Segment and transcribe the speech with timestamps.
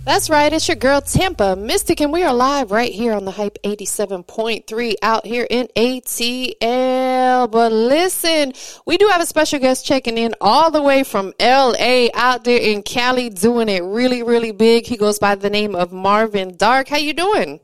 [0.05, 0.53] That's right.
[0.53, 4.95] It's your girl Tampa Mystic, and we are live right here on the Hype 87.3
[5.03, 7.51] out here in ATL.
[7.51, 8.53] But listen,
[8.87, 12.61] we do have a special guest checking in all the way from LA out there
[12.61, 14.87] in Cali doing it really, really big.
[14.87, 16.87] He goes by the name of Marvin Dark.
[16.89, 17.59] How you doing?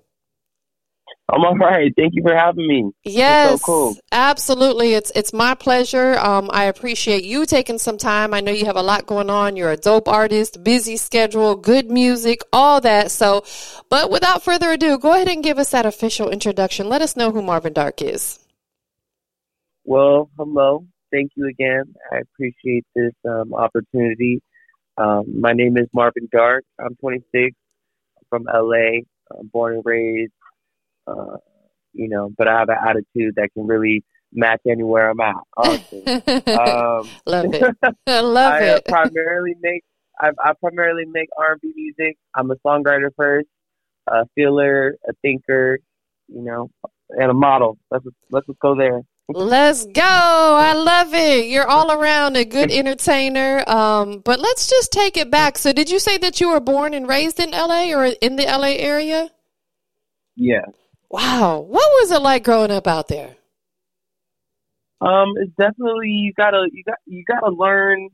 [1.33, 1.93] I'm all right.
[1.97, 2.91] Thank you for having me.
[3.05, 3.97] Yes, so cool.
[4.11, 4.95] absolutely.
[4.95, 6.19] It's it's my pleasure.
[6.19, 8.35] Um, I appreciate you taking some time.
[8.35, 9.57] I know you have a lot going on.
[9.57, 13.11] You're a dope artist, busy schedule, good music, all that.
[13.11, 13.45] So,
[13.89, 16.89] but without further ado, go ahead and give us that official introduction.
[16.89, 18.39] Let us know who Marvin Dark is.
[19.85, 20.87] Well, hello.
[21.13, 21.95] Thank you again.
[22.13, 24.43] I appreciate this um, opportunity.
[24.97, 26.65] Um, my name is Marvin Dark.
[26.79, 27.27] I'm 26.
[27.37, 29.01] I'm from LA.
[29.39, 30.33] I'm born and raised
[31.07, 31.37] uh,
[31.93, 35.37] you know, but I have an attitude that can really match anywhere I'm at.
[35.57, 36.07] Honestly.
[36.07, 37.77] um, love it.
[38.07, 38.77] I love I, it.
[38.87, 39.83] Uh, primarily make
[40.21, 42.19] I, I primarily make R&B music.
[42.35, 43.49] I'm a songwriter first,
[44.07, 45.79] a feeler, a thinker,
[46.29, 46.71] you know,
[47.11, 47.79] and a model.
[47.91, 49.01] Let's let's just go there.
[49.33, 50.03] Let's go.
[50.03, 51.47] I love it.
[51.47, 53.63] You're all around a good entertainer.
[53.69, 55.57] Um, but let's just take it back.
[55.57, 58.45] So, did you say that you were born and raised in LA or in the
[58.45, 59.31] LA area?
[60.35, 60.67] Yeah.
[61.11, 61.59] Wow.
[61.59, 63.37] What was it like growing up out there?
[65.01, 68.11] Um, it's definitely you gotta you got you gotta learn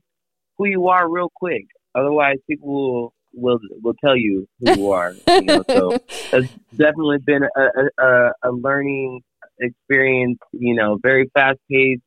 [0.57, 1.67] who you are real quick.
[1.95, 5.15] Otherwise, people will will will tell you who you are.
[5.29, 5.91] you know, so
[6.33, 9.23] it's definitely been a, a a learning
[9.59, 10.39] experience.
[10.53, 12.03] You know, very fast paced,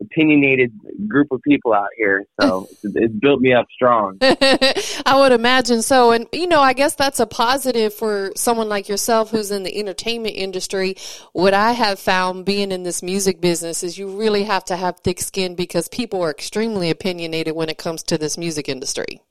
[0.00, 0.72] opinionated
[1.06, 2.26] group of people out here.
[2.40, 4.18] So it's built me up strong.
[4.22, 6.12] I would imagine so.
[6.12, 9.78] And, you know, I guess that's a positive for someone like yourself who's in the
[9.78, 10.96] entertainment industry.
[11.32, 15.00] What I have found being in this music business is you really have to have
[15.00, 19.22] thick skin because people are extremely opinionated when it comes to this music industry.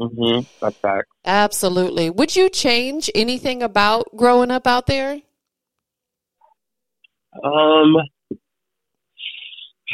[0.00, 0.46] Mm-hmm.
[0.62, 1.08] That's fact.
[1.26, 2.08] Absolutely.
[2.08, 5.20] Would you change anything about growing up out there?
[7.44, 7.96] Um,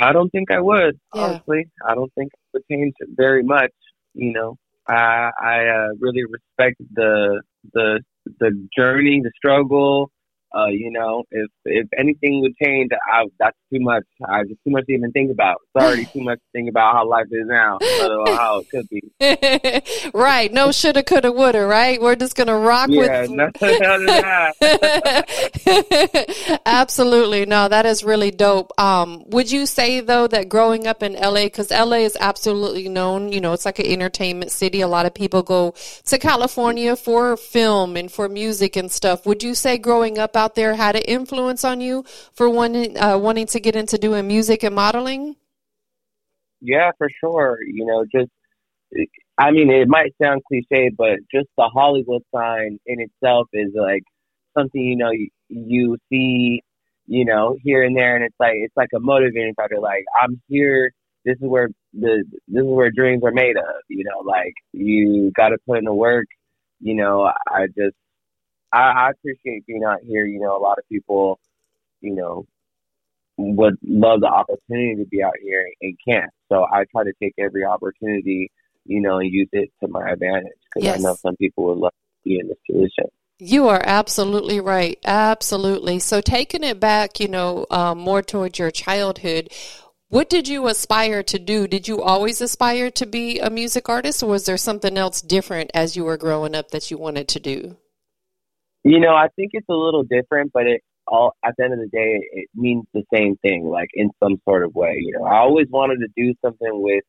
[0.00, 0.98] I don't think I would.
[1.14, 1.22] Yeah.
[1.22, 3.72] Honestly, I don't think it would change very much.
[4.14, 4.56] You know,
[4.88, 7.42] I I uh, really respect the
[7.72, 8.00] the
[8.40, 10.10] the journey, the struggle.
[10.54, 14.04] Uh, you know, if if anything would change, I, that's too much.
[14.26, 15.56] I just too much to even think about.
[15.74, 19.02] It's already too much to think about how life is now, how it could be.
[20.14, 20.52] right.
[20.52, 21.66] No shoulda, coulda, woulda.
[21.66, 22.00] Right.
[22.00, 23.56] We're just gonna rock Yeah, with.
[26.66, 27.46] Absolutely.
[27.46, 28.72] No, that is really dope.
[28.78, 33.32] Um, would you say though that growing up in LA, because LA is absolutely known,
[33.32, 34.80] you know, it's like an entertainment city.
[34.80, 35.74] A lot of people go
[36.04, 39.26] to California for film and for music and stuff.
[39.26, 42.04] Would you say growing up out there had an influence on you
[42.34, 45.36] for wanting uh, wanting to get into doing music and modeling?
[46.60, 47.58] Yeah, for sure.
[47.62, 48.30] You know, just
[49.38, 54.02] I mean, it might sound cliche, but just the Hollywood sign in itself is like
[54.56, 56.62] something you know you, you see,
[57.06, 59.78] you know, here and there, and it's like it's like a motivating factor.
[59.80, 60.92] Like I'm here.
[61.24, 63.82] This is where the this is where dreams are made of.
[63.88, 66.26] You know, like you got to put in the work.
[66.80, 67.96] You know, I just
[68.72, 70.26] I, I appreciate being out here.
[70.26, 71.38] You know, a lot of people,
[72.00, 72.46] you know,
[73.36, 76.30] would love the opportunity to be out here and can't.
[76.48, 78.50] So I try to take every opportunity,
[78.84, 80.98] you know, and use it to my advantage because Yes.
[80.98, 83.10] I know some people would love to be in this position.
[83.38, 84.98] You are absolutely right.
[85.04, 85.98] Absolutely.
[85.98, 89.50] So, taking it back, you know, um, more towards your childhood,
[90.08, 91.66] what did you aspire to do?
[91.66, 95.70] Did you always aspire to be a music artist, or was there something else different
[95.74, 97.76] as you were growing up that you wanted to do?
[98.86, 101.80] You know, I think it's a little different, but it all at the end of
[101.80, 104.94] the day, it means the same thing, like in some sort of way.
[105.00, 107.02] You know, I always wanted to do something with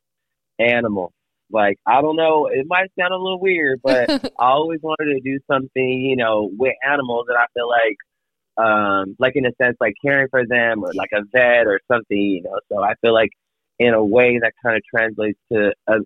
[0.58, 1.12] animals.
[1.52, 5.20] Like I don't know, it might sound a little weird, but I always wanted to
[5.20, 9.76] do something, you know, with animals that I feel like, um, like in a sense,
[9.80, 12.58] like caring for them or like a vet or something, you know.
[12.72, 13.30] So I feel like
[13.78, 16.00] in a way that kind of translates to uh,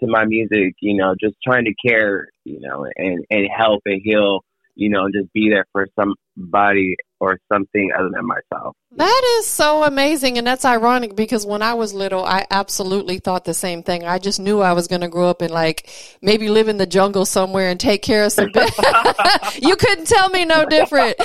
[0.00, 4.00] to my music, you know, just trying to care, you know, and and help and
[4.02, 4.40] heal,
[4.76, 5.88] you know, just be there for
[6.36, 8.76] somebody or something other than myself.
[8.92, 10.38] That is so amazing.
[10.38, 14.04] And that's ironic because when I was little, I absolutely thought the same thing.
[14.04, 15.90] I just knew I was going to grow up and like
[16.22, 18.48] maybe live in the jungle somewhere and take care of some.
[19.60, 21.16] you couldn't tell me no different.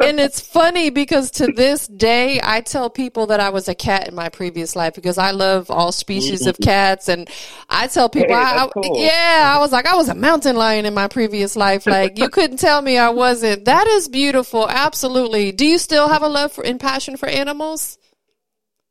[0.00, 4.08] and it's funny because to this day, I tell people that I was a cat
[4.08, 6.64] in my previous life because I love all species of mm-hmm.
[6.64, 7.08] cats.
[7.08, 7.30] And
[7.68, 8.98] I tell people, Hey, I, I- cool.
[8.98, 11.86] yeah, I was like, I was a mountain lion in my previous life.
[11.86, 13.64] Like you couldn't tell me I wasn't.
[13.66, 14.68] That is beautiful.
[14.68, 15.52] Absolutely.
[15.52, 17.98] Do you still have a love for and passion for animals?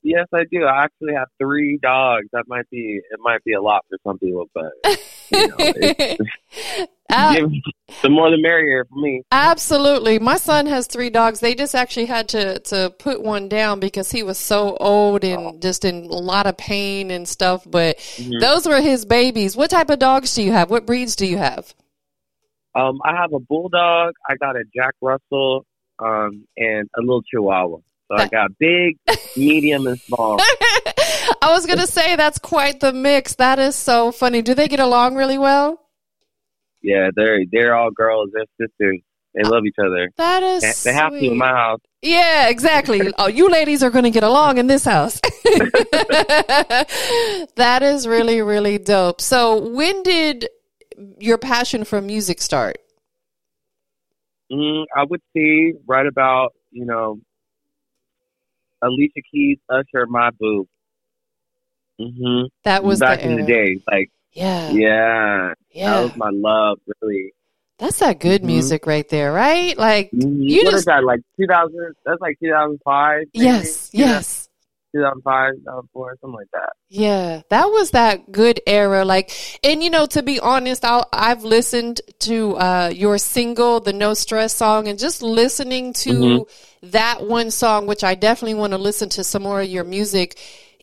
[0.03, 0.63] yes, I do.
[0.63, 2.27] I actually have three dogs.
[2.33, 3.19] That might be it.
[3.19, 4.71] Might be a lot for some people, but
[5.31, 6.15] you know,
[7.13, 7.33] Uh,
[8.03, 9.21] the more the merrier for me.
[9.33, 10.17] Absolutely.
[10.17, 11.41] My son has three dogs.
[11.41, 15.61] They just actually had to, to put one down because he was so old and
[15.61, 17.65] just in a lot of pain and stuff.
[17.69, 18.39] But Mhm.
[18.39, 19.57] those were his babies.
[19.57, 20.69] What type of dogs do you have?
[20.69, 21.75] What breeds do you have?
[22.75, 24.13] Um, I have a bulldog.
[24.29, 25.65] I got a Jack Russell,
[25.99, 27.77] um, and a little Chihuahua.
[28.07, 28.97] So I got big,
[29.37, 30.37] medium, and small.
[31.41, 33.35] I was going to say that's quite the mix.
[33.35, 34.41] That is so funny.
[34.41, 35.79] Do they get along really well?
[36.81, 38.29] Yeah, they're they're all girls.
[38.33, 38.99] They're sisters.
[39.33, 40.09] They love each other.
[40.17, 41.79] That is They- They have to in my house.
[42.01, 43.01] Yeah, exactly.
[43.19, 45.19] oh, you ladies are going to get along in this house.
[47.55, 49.21] that is really, really dope.
[49.21, 50.49] So, when did
[51.19, 52.77] your passion for music start?
[54.51, 57.19] Mm, I would say right about you know
[58.81, 60.67] Alicia Keys, Usher, my boo.
[61.99, 63.79] hmm That was back the in the day.
[63.91, 65.93] Like Yeah, yeah, yeah.
[65.93, 66.79] that was my love.
[67.01, 67.33] Really.
[67.77, 68.47] That's that good Mhm.
[68.47, 69.75] music right there, right?
[69.77, 70.49] Like, Mhm.
[70.49, 71.03] You what just- is that?
[71.03, 71.95] Like 2000?
[72.05, 73.25] That's like 2005.
[73.33, 73.45] maybe?
[73.45, 74.40] yes, yes.
[74.95, 76.69] 2005, 2004, something like that.
[76.89, 79.05] Yeah, that was that good era.
[79.05, 79.31] Like,
[79.63, 84.13] and you know, to be honest, I'll, I've listened to uh, your single, the No
[84.13, 86.49] Stress song, and just listening to Mhm.
[86.91, 90.37] that one song, which I definitely want to listen to some more of your music.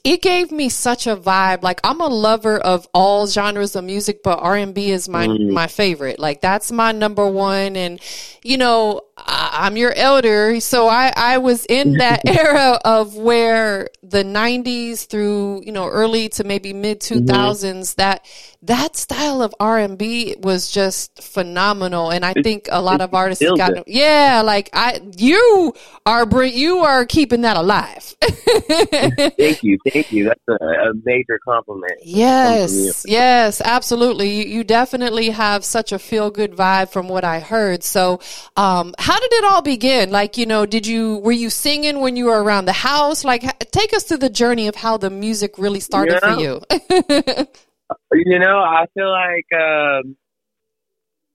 [0.05, 1.63] It gave me such a vibe.
[1.63, 5.27] Like I'm a lover of all genres of music, but R and B is my
[5.27, 5.51] Mhm.
[5.53, 6.19] my favorite.
[6.21, 7.77] Like that's my number one.
[7.77, 8.01] And
[8.45, 13.88] you know, I, I'm your elder, so I I was in that era of where
[14.03, 18.25] the '90s through you know early to maybe mid 2000s that
[18.62, 23.75] that style of R&B was just phenomenal and I think a lot of artists got
[23.75, 23.85] good.
[23.87, 25.75] yeah like I you
[26.05, 28.17] are you are keeping that alive
[29.38, 30.25] Thank you, thank you.
[30.25, 31.93] That's a, a major compliment.
[32.03, 34.31] Yes, yes, absolutely.
[34.31, 37.82] You, you definitely have such a feel good vibe from what I heard.
[37.85, 38.21] So,
[38.56, 40.11] um, how did it all begin?
[40.11, 43.25] Like, you know, did you, were you singing when you were around the house?
[43.25, 46.61] Like, take us through the journey of how the music really started for you.
[48.13, 50.17] You know, I feel like um,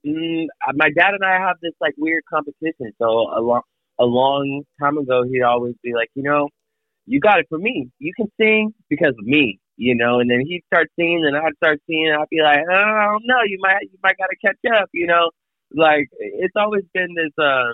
[0.05, 2.93] mm, my dad and I have this like weird competition.
[2.99, 3.61] So a long,
[3.99, 6.49] a long time ago, he'd always be like, you know,
[7.07, 7.89] you got it for me.
[7.97, 9.59] You can sing because of me.
[9.77, 12.09] You know, and then he'd start singing, and I'd start singing.
[12.09, 14.79] And I'd be like, oh, I don't know, you might, you might got to catch
[14.79, 14.89] up.
[14.93, 15.31] You know,
[15.75, 17.73] like it's always been this um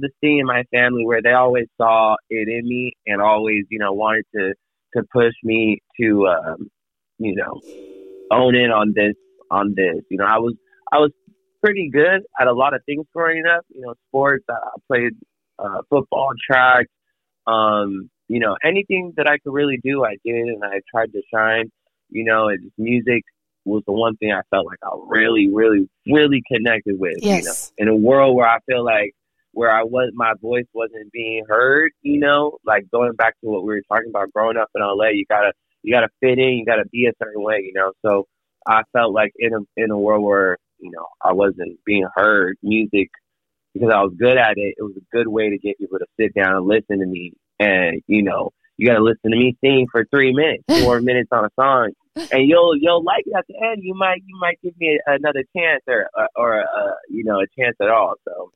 [0.00, 3.78] this thing in my family where they always saw it in me and always, you
[3.78, 4.54] know, wanted to
[4.96, 6.70] to push me to um,
[7.18, 7.60] you know,
[8.30, 9.14] own in on this
[9.50, 10.02] on this.
[10.10, 10.54] You know, I was
[10.92, 11.10] I was
[11.62, 13.64] pretty good at a lot of things growing up.
[13.68, 14.44] You know, sports.
[14.48, 14.56] I
[14.88, 15.12] played
[15.58, 16.86] uh, football, track.
[17.46, 21.22] Um, you know, anything that I could really do, I did, and I tried to
[21.32, 21.70] shine.
[22.10, 23.24] You know, and music
[23.64, 27.16] was the one thing I felt like I really, really, really connected with.
[27.18, 27.72] Yes.
[27.78, 29.14] You know, in a world where I feel like
[29.52, 31.92] where I was, my voice wasn't being heard.
[32.02, 35.10] You know, like going back to what we were talking about, growing up in LA,
[35.10, 35.52] you gotta
[35.82, 37.62] you gotta fit in, you gotta be a certain way.
[37.64, 38.26] You know, so
[38.66, 42.56] I felt like in a in a world where you know I wasn't being heard,
[42.62, 43.10] music
[43.74, 44.74] because I was good at it.
[44.78, 47.32] It was a good way to get people to sit down and listen to me.
[47.58, 51.28] And you know, you got to listen to me sing for three minutes, four minutes
[51.32, 53.82] on a song, and you'll you'll like it at the end.
[53.82, 57.46] You might you might give me another chance or or or uh, you know a
[57.60, 58.14] chance at all.
[58.24, 58.52] So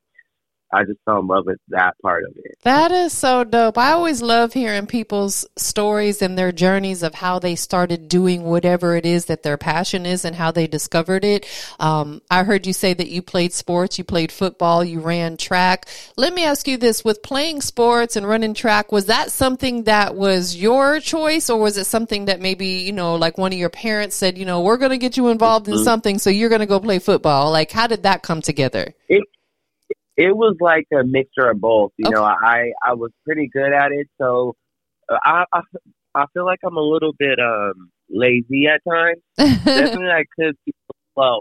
[0.72, 2.58] I just fell in love with that part of it.
[2.62, 3.78] That is so dope.
[3.78, 8.94] I always love hearing people's stories and their journeys of how they started doing whatever
[8.94, 11.46] it is that their passion is and how they discovered it.
[11.80, 15.86] Um, I heard you say that you played sports, you played football, you ran track.
[16.16, 20.14] Let me ask you this with playing sports and running track, was that something that
[20.14, 23.70] was your choice or was it something that maybe, you know, like one of your
[23.70, 25.84] parents said, you know, we're going to get you involved in Mhm.
[25.84, 27.50] something, so you're going to go play football?
[27.50, 28.94] Like, how did that come together?
[29.08, 29.24] It
[30.26, 31.92] was like a mixture of both.
[31.96, 32.14] You Okay.
[32.14, 34.54] know, I I was pretty good at it, so
[35.08, 35.60] uh, I, I
[36.14, 39.20] I feel like I'm a little bit um lazy at times.
[39.74, 40.72] definitely I could be
[41.14, 41.40] slow.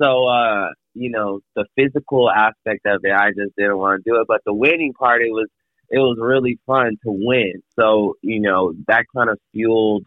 [0.00, 4.20] So uh, you know, the physical aspect of it I just didn't want to do
[4.20, 4.26] it.
[4.28, 5.48] But the winning part it was
[5.90, 7.62] it was really fun to win.
[7.78, 10.04] So, you know, that kind of fueled,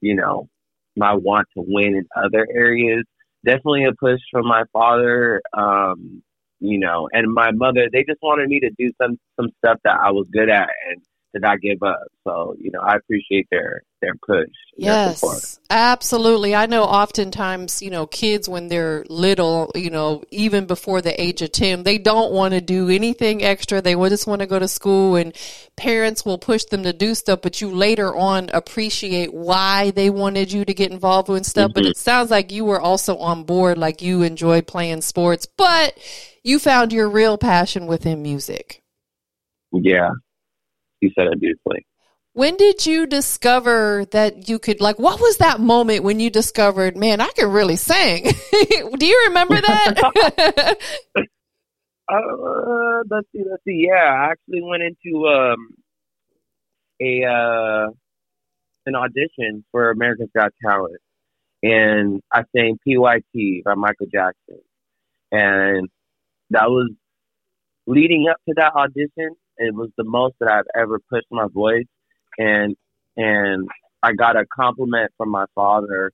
[0.00, 0.48] you know,
[0.96, 3.04] my want to win in other areas.
[3.44, 6.22] Definitely a push from my father, um,
[6.60, 9.98] you know, and my mother, they just wanted me to do some some stuff that
[10.00, 10.68] I was good at.
[10.90, 11.02] And
[11.34, 12.06] to not give up.
[12.24, 14.48] So, you know, I appreciate their their push.
[14.76, 16.54] Yes, their absolutely.
[16.54, 21.42] I know oftentimes, you know, kids when they're little, you know, even before the age
[21.42, 23.82] of 10, they don't want to do anything extra.
[23.82, 25.34] They just want to go to school and
[25.76, 30.52] parents will push them to do stuff, but you later on appreciate why they wanted
[30.52, 31.70] you to get involved with stuff.
[31.70, 31.74] Mm-hmm.
[31.74, 35.98] But it sounds like you were also on board, like you enjoy playing sports, but
[36.42, 38.82] you found your real passion within music.
[39.72, 40.10] Yeah,
[41.00, 41.86] you said it beautifully.
[42.32, 46.96] When did you discover that you could like what was that moment when you discovered,
[46.96, 48.24] man, I can really sing?
[48.98, 49.94] Do you remember that?
[52.08, 53.86] uh, let's see, let's see.
[53.88, 55.74] Yeah, I actually went into um
[57.00, 57.90] a uh
[58.86, 61.00] an audition for America's Got Talent
[61.62, 64.60] and I sang PYT by Michael Jackson.
[65.32, 65.88] And
[66.50, 66.90] that was
[67.86, 71.86] leading up to that audition it was the most that I've ever pushed my voice,
[72.38, 72.76] and
[73.16, 73.68] and
[74.02, 76.12] I got a compliment from my father.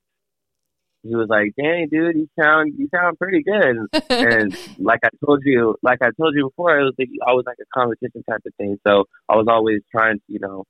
[1.03, 3.77] He was like, "Danny, dude, you sound you sound pretty good."
[4.09, 7.57] and like I told you, like I told you before, it was like always like
[7.61, 8.77] a competition type of thing.
[8.85, 10.63] So I was always trying to, you know,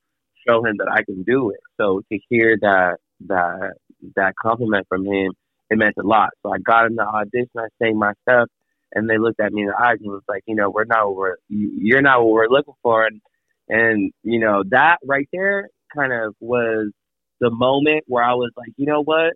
[0.47, 1.59] show him that I can do it.
[1.79, 3.73] So to hear that that
[4.15, 5.31] that compliment from him,
[5.69, 6.29] it meant a lot.
[6.43, 8.49] So I got in the audition, I sang my stuff,
[8.95, 11.07] and they looked at me in the eyes and was like, you know, we're not
[11.07, 13.05] what we're, you're not what we're looking for.
[13.05, 13.21] And,
[13.67, 16.91] and, you know, that right there kind of was
[17.41, 19.33] the moment where I was like, you know what?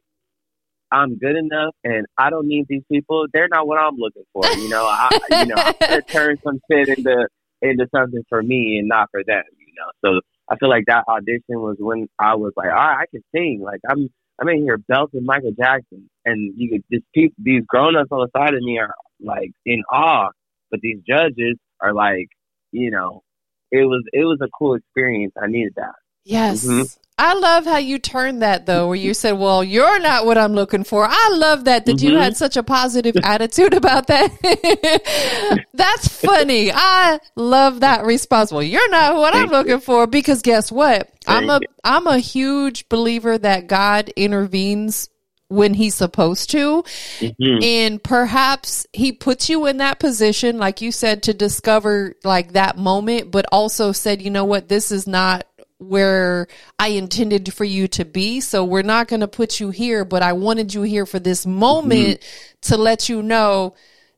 [0.91, 3.27] I'm good enough and I don't need these people.
[3.31, 4.45] They're not what I'm looking for.
[4.45, 5.09] You know, I,
[5.41, 7.27] you know, I'm going to turn some shit into,
[7.61, 9.91] into something for me and not for them, you know?
[10.09, 13.21] So I feel like that audition was when I was like, all right, I can
[13.35, 13.61] sing.
[13.63, 14.09] Like I'm,
[14.41, 18.21] I'm in here belting Michael Jackson and you could just keep these grown ups on
[18.21, 20.29] the side of me are like in awe,
[20.71, 22.27] but these judges are like,
[22.71, 23.23] you know,
[23.71, 25.33] it was it was a cool experience.
[25.41, 25.95] I needed that.
[26.25, 26.65] Yes.
[26.65, 26.83] Mm-hmm.
[27.21, 30.53] I love how you turned that though, where you said, "Well, you're not what I'm
[30.53, 32.07] looking for." I love that that mm-hmm.
[32.07, 35.65] you had such a positive attitude about that.
[35.73, 36.71] That's funny.
[36.71, 38.53] I love that response.
[38.53, 39.79] Well, you're not what Thank I'm looking you.
[39.81, 41.11] for because guess what?
[41.25, 45.09] Thank I'm a am a huge believer that God intervenes
[45.49, 46.83] when he's supposed to.
[47.19, 47.63] Mm-hmm.
[47.63, 52.77] And perhaps he puts you in that position, like you said, to discover like that
[52.77, 55.45] moment, but also said, you know what, this is not
[55.79, 58.41] where I intended for you to be.
[58.41, 61.45] So we're not going to put you here, but I wanted you here for this
[61.45, 62.73] moment mm-hmm.
[62.73, 63.75] to let you know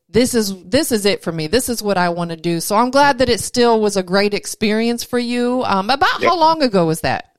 [0.10, 1.48] this is this is it for me.
[1.48, 2.60] This is what I want to do.
[2.60, 5.64] So I'm glad that it still was a great experience for you.
[5.64, 7.34] Um, about how long ago was that?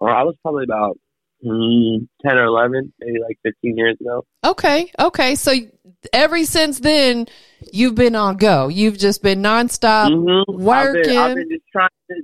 [0.00, 0.98] Well, I was probably about
[1.42, 4.24] 10 or 11, maybe like 15 years ago.
[4.44, 4.90] Okay.
[4.98, 5.34] Okay.
[5.34, 5.52] So
[6.12, 7.26] ever since then,
[7.72, 8.68] you've been on go.
[8.68, 10.62] You've just been nonstop mm-hmm.
[10.62, 10.98] working.
[10.98, 12.16] I've been, I've been, just trying to,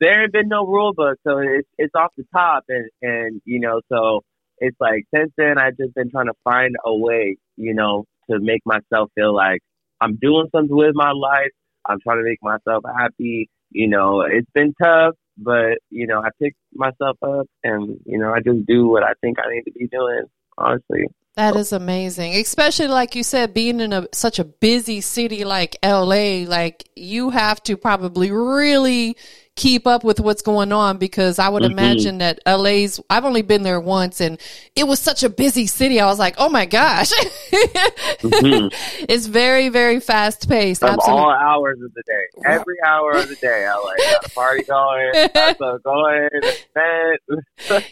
[0.00, 1.18] there ain't been no rule book.
[1.26, 2.64] So it's, it's off the top.
[2.68, 4.20] And, and, you know, so
[4.58, 8.38] it's like since then, I've just been trying to find a way, you know, to
[8.40, 9.60] make myself feel like
[10.00, 11.50] I'm doing something with my life.
[11.84, 13.50] I'm trying to make myself happy.
[13.70, 18.32] You know, it's been tough but you know, I pick myself up and you know,
[18.32, 20.24] I just do what I think I need to be doing.
[20.58, 25.44] Honestly, that is amazing, especially like you said, being in a such a busy city
[25.44, 26.44] like LA.
[26.46, 29.16] Like you have to probably really
[29.56, 31.72] keep up with what's going on because I would mm-hmm.
[31.72, 34.38] imagine that LA's I've only been there once and
[34.76, 36.00] it was such a busy city.
[36.00, 37.10] I was like, oh my gosh.
[37.52, 39.04] mm-hmm.
[39.08, 40.80] It's very, very fast paced.
[40.80, 42.42] From all hours of the day.
[42.46, 43.94] Every hour of the day, LA.
[44.12, 45.12] Got a party going,
[45.58, 46.28] so going,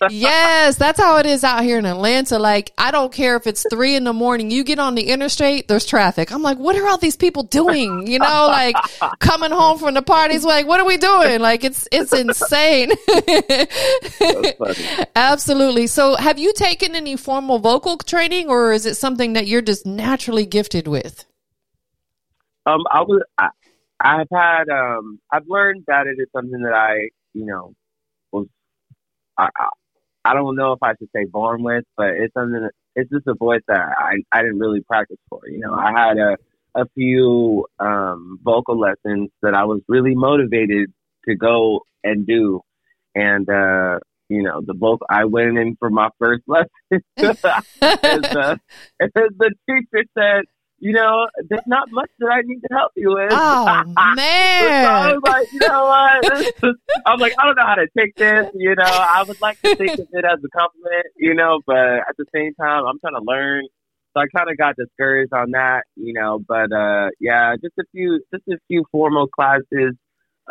[0.11, 2.38] yes, that's how it is out here in Atlanta.
[2.38, 5.69] Like, I don't care if it's three in the morning, you get on the interstate,
[5.69, 6.33] there's traffic.
[6.33, 8.07] I'm like, what are all these people doing?
[8.07, 8.76] You know, like
[9.19, 11.40] coming home from the parties, like, what are we doing?
[11.40, 12.93] Like, like it's it's insane.
[15.17, 15.87] Absolutely.
[15.87, 19.87] So, have you taken any formal vocal training, or is it something that you're just
[19.87, 21.25] naturally gifted with?
[22.66, 23.23] Um, I was.
[23.38, 23.49] I,
[24.00, 24.69] I've had.
[24.69, 27.75] Um, I've learned that it is something that I, you know,
[28.33, 28.47] was.
[29.37, 29.69] I, I,
[30.25, 32.61] I don't know if I should say born with, but it's something.
[32.61, 35.40] That, it's just a voice that I I didn't really practice for.
[35.47, 36.37] You know, I had a
[36.75, 40.92] a few um, vocal lessons that I was really motivated
[41.28, 42.61] to go and do.
[43.14, 43.99] And, uh,
[44.30, 46.68] you know, the both I went in for my first lesson.
[46.90, 48.56] and, uh,
[49.00, 50.44] and the teacher said,
[50.78, 53.28] you know, there's not much that I need to help you with.
[53.32, 53.82] Oh
[54.14, 54.14] man!
[54.84, 56.75] so I was like, you know what?
[57.06, 58.49] I was like, I don't know how to take this.
[58.54, 61.06] You know, I would like to think of it as a compliment.
[61.18, 63.66] You know, but at the same time, I'm trying to learn.
[64.14, 65.82] So I kind of got discouraged on that.
[65.96, 69.96] You know, but uh yeah, just a few, just a few formal classes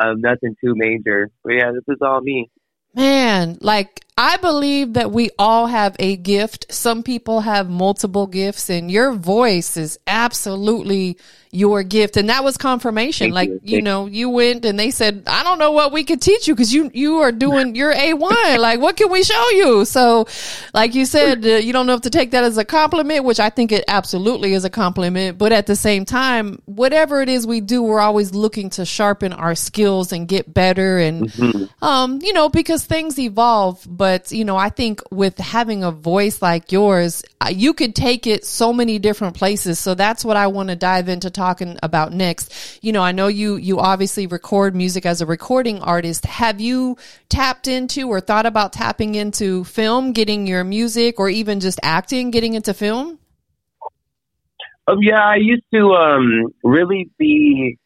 [0.00, 1.30] um, nothing too major.
[1.44, 2.50] But yeah, this is all me.
[2.94, 6.66] Man, like I believe that we all have a gift.
[6.70, 11.16] Some people have multiple gifts, and your voice is absolutely
[11.52, 12.16] your gift.
[12.16, 13.26] And that was confirmation.
[13.26, 13.76] Thank like, you.
[13.76, 16.54] you know, you went and they said, I don't know what we could teach you
[16.54, 18.58] because you, you are doing your A1.
[18.58, 19.84] like, what can we show you?
[19.84, 20.26] So,
[20.74, 23.40] like you said, uh, you don't know if to take that as a compliment, which
[23.40, 25.38] I think it absolutely is a compliment.
[25.38, 29.32] But at the same time, whatever it is we do, we're always looking to sharpen
[29.32, 30.98] our skills and get better.
[30.98, 33.84] And, um, you know, because things evolve.
[33.88, 38.26] But, you know, I think with having a voice like yours, uh, you could take
[38.26, 39.78] it so many different places.
[39.78, 42.82] So that's what I want to dive into talking about next.
[42.82, 46.24] You know, I know you, you obviously record music as a recording artist.
[46.26, 46.96] Have you
[47.28, 52.30] tapped into or thought about tapping into film, getting your music or even just acting,
[52.30, 53.18] getting into film?
[54.86, 57.78] Um, yeah, I used to um really be.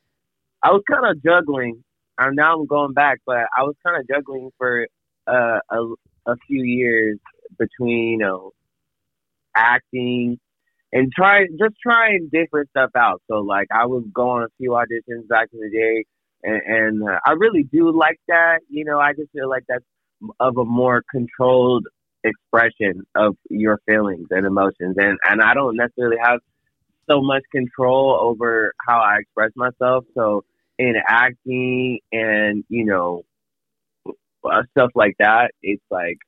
[0.62, 1.85] I was kind of juggling.
[2.16, 4.87] And now I'm going back, but I was kind of juggling for
[5.26, 5.95] uh, a
[6.26, 7.19] a few years
[7.59, 8.52] between you know
[9.57, 10.38] acting
[10.93, 13.21] and try just trying different stuff out.
[13.31, 16.04] So like I would go on a few auditions back in the day,
[16.43, 18.61] and, and uh, I really do like that.
[18.69, 19.85] You know, I just feel like that's
[20.40, 21.87] of a more controlled
[22.23, 26.40] expression of your feelings and emotions, and and I don't necessarily have
[27.11, 30.04] so much control over how I express myself.
[30.14, 30.45] So
[30.78, 33.23] in acting and you know
[34.44, 36.18] Uh, stuff like that, it's like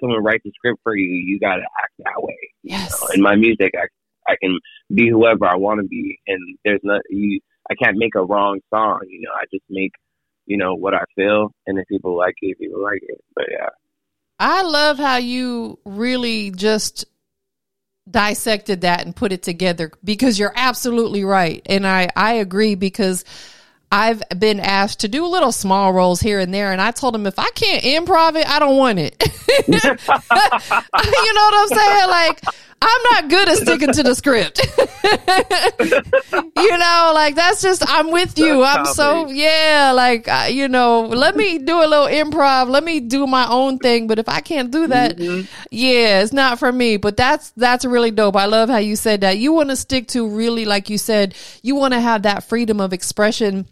[0.00, 2.36] someone writes a script for you, you got to act that way.
[2.62, 3.02] Yes.
[3.14, 3.86] In my music, I
[4.30, 4.58] I can
[4.94, 7.40] be whoever I want to be, and there's not you.
[7.70, 9.00] I can't make a wrong song.
[9.08, 9.92] You know, I just make
[10.46, 13.20] you know what I feel, and if people like it, people like it.
[13.34, 13.68] But yeah.
[14.38, 17.06] I love how you really just
[18.10, 21.60] dissected that and put it together because you're absolutely right.
[21.66, 23.24] And I, I agree because
[23.90, 26.72] I've been asked to do little small roles here and there.
[26.72, 29.16] And I told them if I can't improv it, I don't want it.
[29.68, 32.08] you know what I'm saying?
[32.08, 32.44] Like,
[32.82, 34.60] I'm not good at sticking to the script.
[36.56, 38.62] you know, like that's just, I'm with you.
[38.62, 42.68] I'm so, yeah, like, uh, you know, let me do a little improv.
[42.68, 44.06] Let me do my own thing.
[44.06, 45.18] But if I can't do that,
[45.70, 46.98] yeah, it's not for me.
[46.98, 48.36] But that's, that's really dope.
[48.36, 49.38] I love how you said that.
[49.38, 52.82] You want to stick to really, like you said, you want to have that freedom
[52.82, 53.66] of expression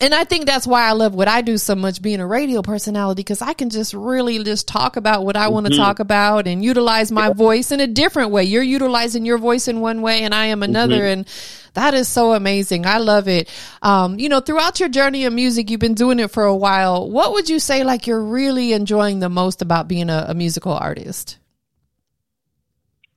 [0.00, 2.60] and I think that's why I love what I do so much being a radio
[2.60, 6.46] personality because I can just really just talk about what I want to talk about
[6.46, 8.44] and utilize my voice in a different way.
[8.44, 11.06] You're utilizing your voice in one way and I am another.
[11.06, 11.26] And
[11.74, 12.86] that is so amazing.
[12.86, 13.48] I love it.
[13.80, 17.10] Um, you know, throughout your journey of music, you've been doing it for a while.
[17.10, 20.72] What would you say like you're really enjoying the most about being a, a musical
[20.72, 21.38] artist?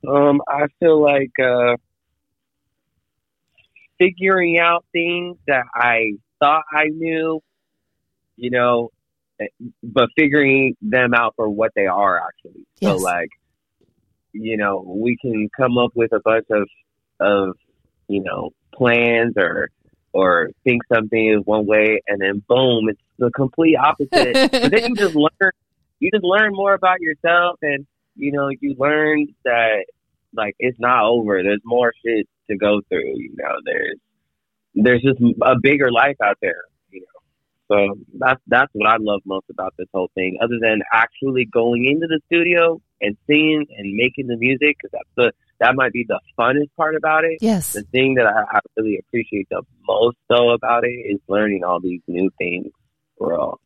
[0.08, 1.76] Um, I feel like uh,
[3.98, 7.40] figuring out things that I thought I knew,
[8.36, 8.90] you know,
[9.40, 9.46] eh,
[9.82, 12.66] but figuring them out for what they are actually.
[12.82, 13.28] So like,
[14.32, 16.68] you know, we can come up with a bunch of
[17.20, 17.56] of
[18.08, 19.68] you know plans or
[20.12, 24.50] or think something is one way and then boom, it's the complete opposite.
[24.50, 25.52] but then you just learn
[26.00, 29.84] you just learn more about yourself and you know you learn that
[30.34, 33.98] like it's not over there's more shit to go through you know there's
[34.74, 37.06] there's just a bigger life out there you know
[37.68, 41.86] so that's that's what i love most about this whole thing other than actually going
[41.86, 46.06] into the studio and singing and making the music because that's the that might be
[46.08, 47.72] the funnest part about it Yes.
[47.72, 51.80] the thing that I, I really appreciate the most though about it is learning all
[51.80, 52.72] these new things
[53.20, 53.60] all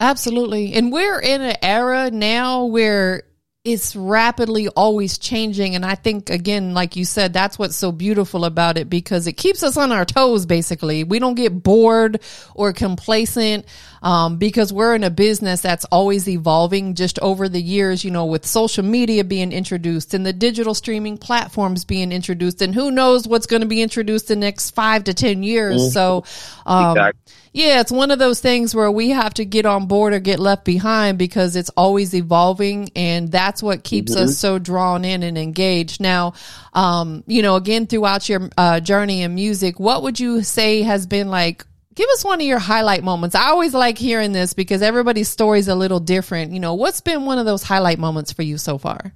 [0.00, 0.74] Absolutely.
[0.74, 3.22] And we're in an era now where
[3.66, 5.74] it's rapidly always changing.
[5.74, 9.32] And I think, again, like you said, that's what's so beautiful about it because it
[9.32, 11.02] keeps us on our toes, basically.
[11.02, 12.20] We don't get bored
[12.54, 13.66] or complacent
[14.02, 18.26] um, because we're in a business that's always evolving just over the years, you know,
[18.26, 22.62] with social media being introduced and the digital streaming platforms being introduced.
[22.62, 25.92] And who knows what's going to be introduced in the next five to 10 years.
[25.92, 26.22] So,
[26.66, 27.34] um, Exactly.
[27.52, 30.38] yeah, it's one of those things where we have to get on board or get
[30.38, 35.36] left behind because it's always evolving and that's what keeps us so drawn in and
[35.36, 36.00] engaged.
[36.00, 36.34] Now,
[36.72, 41.06] um, you know, again, throughout your uh, journey in music, what would you say has
[41.06, 41.64] been like,
[41.94, 43.34] give us one of your highlight moments?
[43.34, 46.52] I always like hearing this because everybody's story is a little different.
[46.52, 49.12] You know, what's been one of those highlight moments for you so far?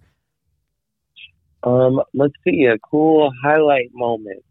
[1.63, 4.43] Um, let's see, a cool highlight moment.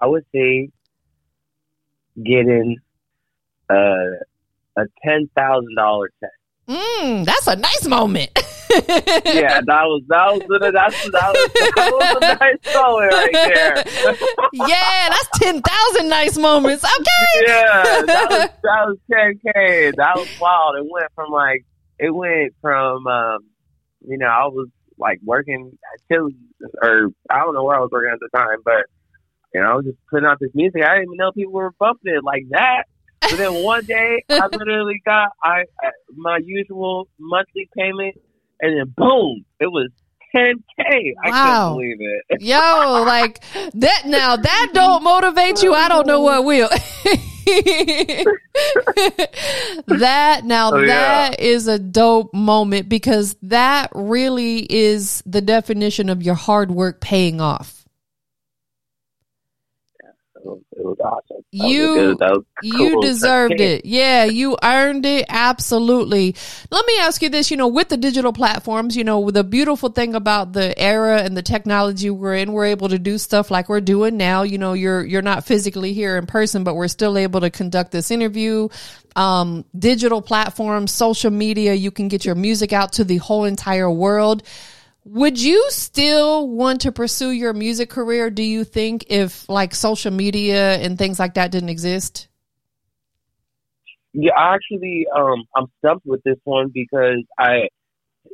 [0.00, 0.70] I would say
[2.16, 2.76] getting
[3.68, 3.74] uh,
[4.76, 6.30] a ten thousand dollar check.
[6.68, 8.30] Mm, that's a nice moment.
[8.70, 13.32] yeah, that was that was that, that's, that was that was a nice moment right
[13.32, 14.16] there.
[14.68, 16.84] yeah, that's ten thousand nice moments.
[16.84, 17.46] Okay.
[17.46, 19.92] yeah, that was that was ten k.
[19.96, 20.76] That was wild.
[20.76, 21.64] It went from like
[21.98, 23.38] it went from um,
[24.06, 26.34] you know I was like working at Chili's
[26.82, 28.84] or I don't know where I was working at the time, but
[29.54, 30.82] you know I was just putting out this music.
[30.82, 32.84] I didn't even know people were bumping it like that.
[33.22, 38.16] But then one day, I literally got I, I my usual monthly payment,
[38.60, 39.90] and then boom, it was
[40.34, 41.14] 10k.
[41.24, 41.42] I Wow.
[41.42, 42.42] couldn't believe it.
[42.42, 43.42] Yo, like
[43.74, 46.68] that now that don't motivate you, I don't know what will.
[49.86, 50.86] that now Oh, yeah.
[50.86, 57.00] that is a dope moment because that really is the definition of your hard work
[57.00, 57.84] paying off.
[60.72, 61.42] It was, awesome.
[61.52, 63.84] That was You- good- that was You deserved it.
[63.84, 65.26] Yeah, you earned it.
[65.28, 66.34] Absolutely.
[66.70, 69.88] Let me ask you this, you know, with the digital platforms, you know, the beautiful
[69.90, 73.68] thing about the era and the technology we're in, we're able to do stuff like
[73.68, 74.42] we're doing now.
[74.42, 77.92] You know, you're you're not physically here in person, but we're still able to conduct
[77.92, 78.68] this interview.
[79.16, 83.90] Um, digital platforms, social media, you can get your music out to the whole entire
[83.90, 84.42] world.
[85.10, 90.12] Would you still want to pursue your music career, do you think, if like social
[90.12, 92.28] media and things like that didn't exist?
[94.12, 97.68] Yeah, actually, um, I'm stumped with this one because I,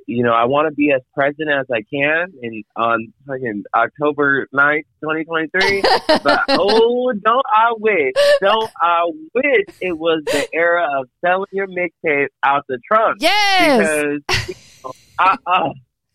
[0.09, 4.49] you know, I want to be as present as I can and on fucking October
[4.53, 5.83] 9th, 2023.
[6.25, 11.69] but oh, don't I wish, don't I wish it was the era of selling your
[11.69, 14.19] mixtape out the trunk Yes.
[14.27, 15.69] because you know, I, uh,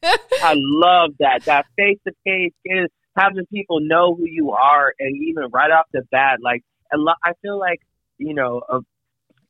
[0.43, 1.43] I love that.
[1.45, 5.85] That face to face is having people know who you are and even right off
[5.91, 7.79] the bat like a I feel like
[8.17, 8.79] you know uh,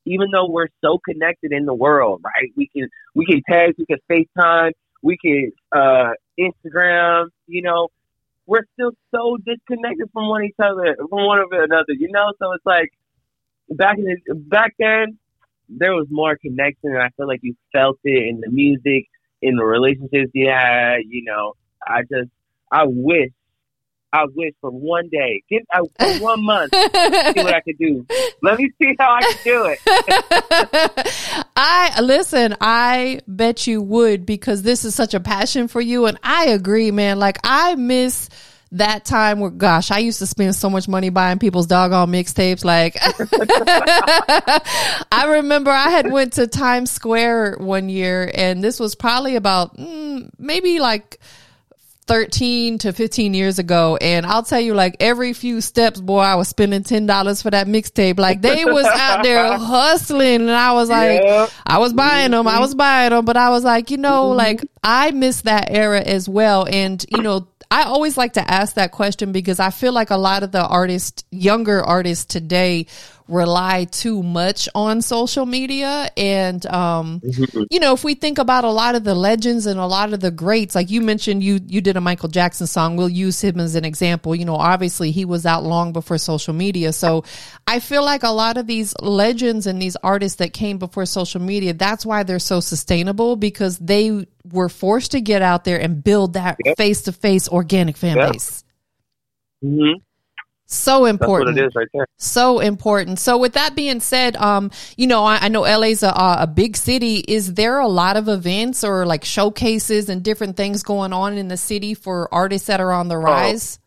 [0.06, 2.52] even though we're so connected in the world right?
[2.56, 4.72] We can we can text we can FaceTime
[5.04, 7.90] we can uh Instagram you know
[8.46, 12.34] we're still so disconnected from one each other from one of another you know?
[12.40, 12.92] So it's like
[13.70, 15.18] back in the, back then
[15.68, 19.08] there was more connection and I feel like you felt it in the music
[19.41, 21.54] in the relationships yeah you know,
[21.86, 22.30] I just,
[22.71, 23.32] I wish,
[24.12, 28.06] I wish for one day, give I, for one month, see what I could do.
[28.41, 29.80] Let me see how I can do it.
[31.56, 36.06] I listen, I bet you would because this is such a passion for you.
[36.06, 37.19] And I agree, man.
[37.19, 38.30] Like, I miss
[38.73, 42.63] that time where, gosh, I used to spend so much money buying people's doggone mixtapes.
[42.63, 42.97] Like,
[45.12, 49.77] I remember I had went to Times Square one year, and this was probably about
[49.77, 51.19] mm, maybe like
[52.10, 56.34] 13 to 15 years ago and I'll tell you like every few steps boy I
[56.38, 60.89] was spending $10 for that mixtape like they was out there hustling and I was
[60.89, 61.45] like Yeah.
[61.67, 64.65] I was buying them I was buying them but I was like you know like
[64.84, 68.91] I miss that era as well and you know I always like to ask that
[68.91, 72.88] question because I feel like a lot of the artists younger artists today
[73.30, 76.10] rely too much on social media.
[76.18, 77.22] And um
[77.70, 80.20] you know if we think about a lot of the legends and a lot of
[80.20, 82.98] the greats like you mentioned you you did a Michael Jackson song.
[82.98, 84.36] We'll use him as an example.
[84.36, 86.92] You know obviously he was out long before social media.
[86.92, 87.24] So
[87.68, 91.42] I feel like a lot of these legends and these artists that came before social
[91.42, 96.04] media that's why they're so sustainable because they were forced to get out there and
[96.04, 98.32] build that face to face organic fan Yep.
[98.34, 98.63] base.
[99.63, 100.00] Hmm
[100.71, 101.55] so important.
[101.55, 102.08] That's what it is right there.
[102.17, 103.19] so important.
[103.19, 106.77] So with that being said, um, you know, I, I know LA's a, a big
[106.77, 107.17] city.
[107.27, 111.47] Is there a lot of events or like showcases and different things going on in
[111.47, 113.79] the city for artists that are on the rise?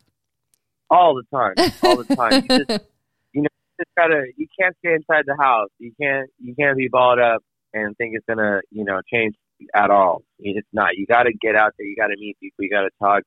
[0.91, 2.45] All the time, all the time.
[2.49, 2.71] You just,
[3.33, 5.71] you know, you just gotta, you can't stay inside the house.
[5.79, 7.43] You can't, you can't be balled up
[7.73, 9.35] and think it's gonna, you know, change
[9.75, 10.23] at all.
[10.39, 10.97] It's not.
[10.97, 11.87] You gotta get out there.
[11.87, 12.65] You gotta meet people.
[12.65, 13.23] You gotta talk.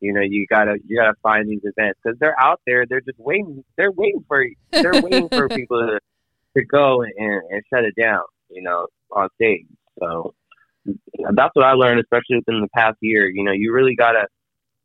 [0.00, 2.86] You know, you gotta you gotta find these events because they're out there.
[2.88, 3.64] They're just waiting.
[3.76, 6.00] They're waiting for they're waiting for people to
[6.56, 8.22] to go and, and shut it down.
[8.50, 9.66] You know, on stage.
[9.98, 10.34] So
[10.84, 13.28] that's what I learned, especially within the past year.
[13.28, 14.26] You know, you really gotta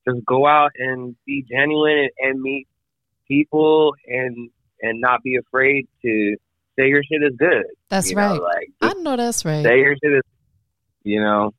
[0.07, 2.67] just go out and be genuine and, and meet
[3.27, 4.49] people and
[4.81, 6.35] and not be afraid to
[6.77, 7.65] say your shit is good.
[7.89, 8.35] That's you right.
[8.35, 9.63] Know, like I know that's right.
[9.63, 10.21] say your shit is.
[11.03, 11.51] You know,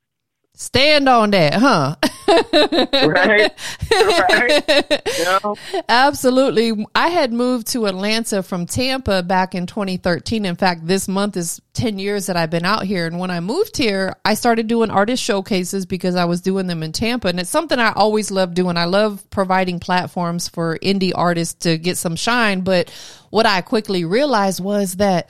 [0.56, 1.96] Stand on that, huh?
[2.28, 3.52] Right.
[3.90, 5.02] Right.
[5.24, 5.56] know.
[5.88, 6.86] Absolutely.
[6.94, 10.44] I had moved to Atlanta from Tampa back in 2013.
[10.44, 13.06] In fact, this month is 10 years that I've been out here.
[13.06, 16.84] And when I moved here, I started doing artist showcases because I was doing them
[16.84, 17.28] in Tampa.
[17.28, 18.76] And it's something I always love doing.
[18.76, 22.60] I love providing platforms for indie artists to get some shine.
[22.60, 22.90] But
[23.30, 25.28] what I quickly realized was that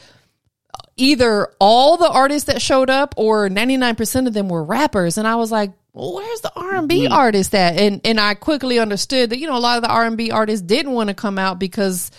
[0.97, 5.19] either all the artists that showed up or 99% of them were rappers.
[5.19, 7.11] And I was like, well, where's the R&B Mhm.
[7.13, 7.77] artist at?
[7.77, 10.93] And, and I quickly understood that, you know, a lot of the R&B artists didn't
[10.93, 12.11] want to come out because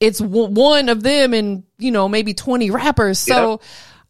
[0.00, 3.18] it's w- one of them and, you know, maybe 20 rappers.
[3.18, 3.60] So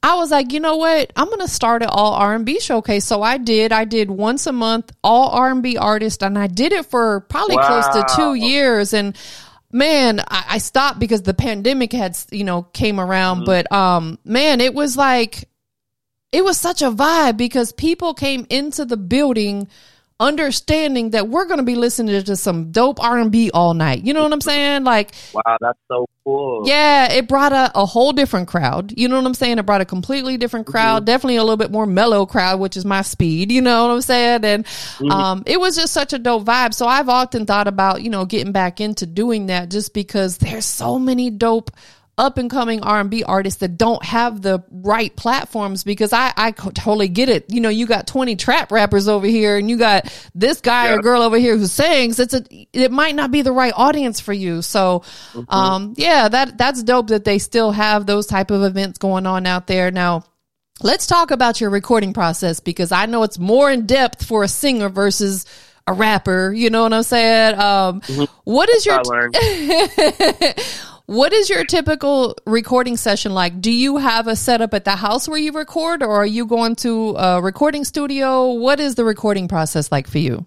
[0.02, 1.10] I was like, you know what?
[1.16, 3.06] I'm going to start an all R&B showcase.
[3.06, 3.72] So I did.
[3.72, 7.88] I did once a month, all R&B artists, and I did it for probably close
[7.88, 8.92] to two years.
[8.92, 9.16] And
[9.74, 13.44] man, I, I stopped because the pandemic had, you know, came around.
[13.44, 15.48] But um, man, it was like
[16.32, 19.68] it was such a vibe because people came into the building
[20.20, 24.04] understanding that we're going to be listening to some dope R&B all night.
[24.04, 24.84] You know what I'm saying?
[24.84, 26.62] Like Wow, that's so cool.
[26.66, 28.94] yeah, it brought a, a whole different crowd.
[28.96, 29.58] You know what I'm saying?
[29.58, 32.84] It brought a completely different crowd, definitely a little bit more mellow crowd, which is
[32.84, 33.50] my speed.
[33.50, 34.44] You know what I'm saying?
[34.44, 34.66] And
[35.10, 36.74] um, it was just such a dope vibe.
[36.74, 40.64] So I've often thought about, you know, getting back into doing that just because there's
[40.64, 41.70] so many dope
[42.16, 47.08] up and coming R&B artists that don't have the right platforms because I, I totally
[47.08, 47.46] get it.
[47.48, 51.02] You know, you got 20 trap rappers over here and you got this guy or
[51.02, 52.20] girl over here who sings.
[52.20, 54.62] It's a, it might not be the right audience for you.
[54.62, 55.02] So,
[55.48, 59.44] um, yeah, that, that's dope that they still have those type of events going on
[59.46, 59.90] out there.
[59.90, 60.24] Now,
[60.82, 64.48] let's talk about your recording process because I know it's more in depth for a
[64.48, 65.46] singer versus
[65.86, 66.52] a rapper.
[66.52, 67.58] You know what I'm saying?
[67.58, 68.02] Um,
[68.44, 69.02] what is your.
[71.06, 73.60] what is your typical recording session like?
[73.60, 76.76] Do you have a setup at the house where you record, or are you going
[76.76, 78.52] to a recording studio?
[78.52, 80.46] What is the recording process like for you?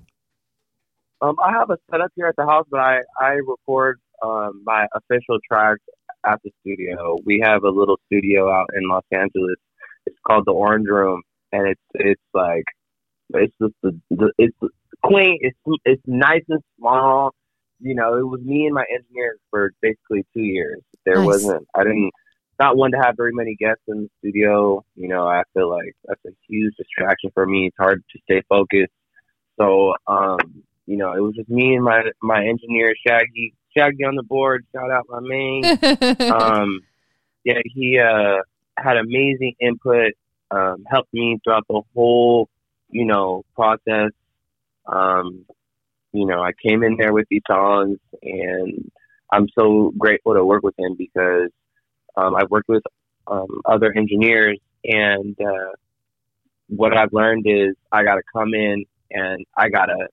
[1.21, 4.87] Um, I have a setup here at the house, but I I record um, my
[4.95, 5.81] official tracks
[6.25, 7.17] at the studio.
[7.23, 9.57] We have a little studio out in Los Angeles.
[10.05, 12.65] It's called the Orange Room, and it's it's like
[13.33, 14.57] it's just the, the it's
[15.03, 15.39] quaint.
[15.41, 17.33] It's it's nice and small.
[17.79, 20.81] You know, it was me and my engineer for basically two years.
[21.05, 21.25] There Nice.
[21.25, 21.67] wasn't.
[21.75, 22.11] I didn't.
[22.59, 24.83] Not one to have very many guests in the studio.
[24.95, 27.67] You know, I feel like that's a huge distraction for me.
[27.67, 28.91] It's hard to stay focused.
[29.59, 30.39] So, um,
[30.87, 33.53] you know, it was just me and my my engineer Shaggy.
[33.77, 34.65] Shaggy on the board.
[34.73, 35.63] Shout out my main.
[36.31, 36.79] um,
[37.43, 38.37] yeah, he uh,
[38.77, 40.13] had amazing input.
[40.49, 42.49] Um, helped me throughout the whole,
[42.89, 44.11] you know, process.
[44.85, 45.45] Um,
[46.17, 48.91] you know, I came in there with these songs, and
[49.31, 51.51] I'm so grateful to work with him because
[52.15, 52.81] um, I've worked with
[53.27, 55.73] um, other engineers, and uh,
[56.69, 60.07] what I've learned is I got to come in and I gotta,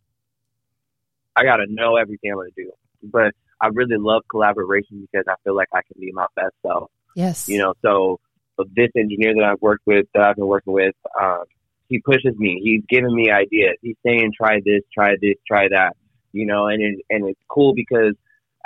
[1.34, 2.70] I gotta know everything I'm gonna do.
[3.02, 6.90] But I really love collaboration because I feel like I can be my best self.
[7.16, 7.48] yes.
[7.48, 8.20] You know, so,
[8.56, 11.44] so this engineer that I've worked with, that I've been working with, um,
[11.88, 12.60] he pushes me.
[12.62, 13.76] He's giving me ideas.
[13.82, 15.96] He's saying, "Try this, try this, try that."
[16.32, 18.14] You know, and it, and it's cool because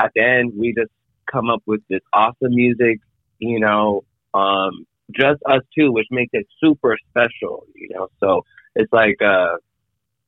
[0.01, 0.93] at the end we just
[1.31, 3.01] come up with this awesome music.
[3.39, 4.03] You know,
[4.35, 7.65] um, just us two, which makes it super special.
[7.75, 8.43] You know, so
[8.75, 9.57] it's like uh,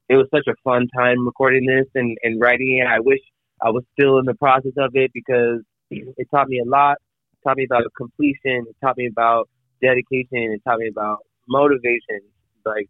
[0.09, 2.87] it was such a fun time recording this and and writing it.
[2.89, 3.21] I wish
[3.63, 6.97] I was still in the process of it because it taught me a lot.
[7.33, 8.67] It taught me about completion.
[8.69, 9.49] It taught me about
[9.83, 10.53] dedication.
[10.53, 12.21] It taught me about motivation.
[12.65, 12.89] Like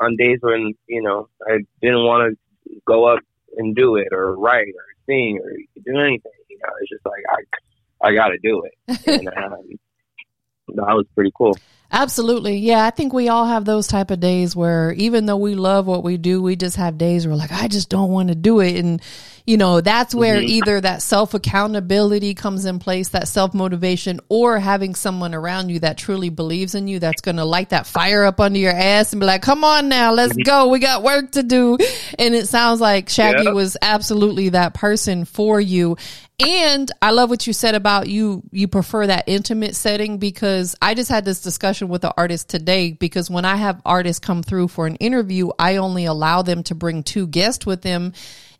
[0.00, 3.20] on days when you know I didn't want to go up
[3.56, 5.50] and do it or write or sing or
[5.82, 6.32] do anything.
[6.48, 8.98] You know, it's just like I I got to do it.
[9.08, 9.78] And um,
[10.74, 11.56] that was pretty cool.
[11.90, 12.58] Absolutely.
[12.58, 15.86] Yeah, I think we all have those type of days where even though we love
[15.86, 18.60] what we do, we just have days where like I just don't want to do
[18.60, 19.00] it and
[19.46, 20.44] you know, that's where Mhm.
[20.44, 25.78] either that self accountability comes in place, that self motivation or having someone around you
[25.78, 29.14] that truly believes in you that's going to light that fire up under your ass
[29.14, 30.68] and be like, "Come on now, let's go.
[30.68, 31.78] We got work to do."
[32.18, 33.52] And it sounds like Shaggy Yeah.
[33.52, 35.96] was absolutely that person for you.
[36.46, 40.92] And I love what you said about you you prefer that intimate setting because I
[40.94, 44.68] just had this discussion with the artist today because when I have artists come through
[44.68, 48.12] for an interview, I only allow them to bring two guests with them.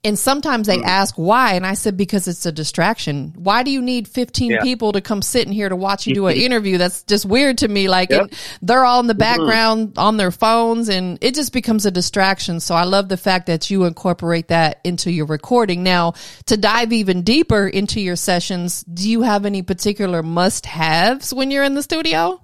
[0.04, 0.84] And sometimes they mm.
[0.84, 3.34] ask why, and I said because it's a distraction.
[3.36, 4.62] Why do you need fifteen Yeah.
[4.62, 6.78] people to come sit in here to watch you do an interview?
[6.78, 7.88] That's just weird to me.
[7.88, 8.30] Like Yep.
[8.62, 9.18] they're all in the mm-hmm.
[9.18, 12.60] background on their phones, and it just becomes a distraction.
[12.60, 15.82] So I love the fact that you incorporate that into your recording.
[15.82, 16.14] Now,
[16.46, 21.64] to dive even deeper into your sessions, do you have any particular must-haves when you're
[21.64, 22.40] in the studio?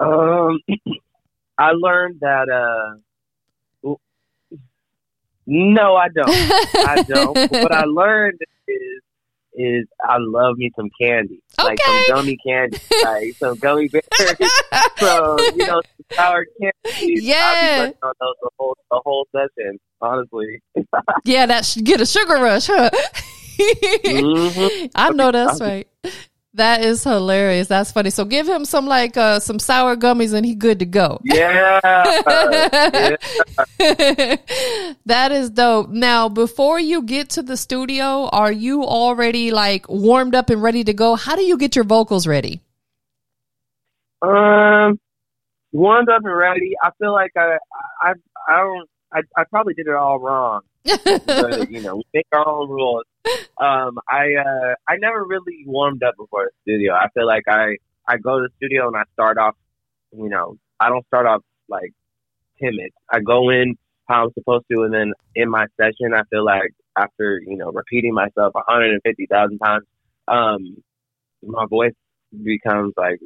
[0.00, 0.58] Um,
[1.58, 2.48] I learned that.
[2.48, 2.98] Uh,
[5.46, 6.28] no, I don't.
[6.30, 7.34] I don't.
[7.50, 9.02] what I learned is
[9.54, 14.04] is I love me some candy, like some gummy candy, like some gummy bears,
[14.98, 17.22] so you know, some sour candy.
[17.22, 17.78] Yeah.
[17.80, 19.80] I'll be on those the whole the whole session.
[20.00, 20.62] Honestly,
[21.24, 22.90] Yeah, that should get a sugar rush, huh?
[24.04, 24.90] Mhm.
[24.94, 25.88] I know that's right.
[26.58, 27.68] That is hilarious.
[27.68, 28.10] That's funny.
[28.10, 31.20] So give him some like uh some sour gummies and he good to go.
[31.22, 31.78] Yeah.
[31.84, 33.16] yeah.
[35.06, 35.90] that is dope.
[35.90, 40.82] Now, before you get to the studio, are you already like warmed up and ready
[40.82, 41.14] to go?
[41.14, 42.60] How do you get your vocals ready?
[44.20, 44.98] Um,
[45.70, 46.72] warmed up and ready.
[46.82, 47.56] I feel like I,
[48.02, 48.14] I,
[48.48, 48.90] I don't.
[49.12, 50.62] I, I probably did it all wrong.
[51.04, 53.04] but, you know, we make our own rules.
[53.60, 56.94] Um, I, uh, I never really warmed up before the studio.
[56.94, 59.56] I feel like I, I go to the studio and I start off,
[60.12, 61.92] you know, I don't start off like
[62.60, 62.92] timid.
[63.10, 63.76] I go in
[64.08, 67.70] how I'm supposed to, and then in my session, I feel like after you know
[67.72, 69.84] repeating myself 150,000 times,
[70.28, 70.76] um,
[71.42, 71.92] my voice
[72.42, 73.18] becomes like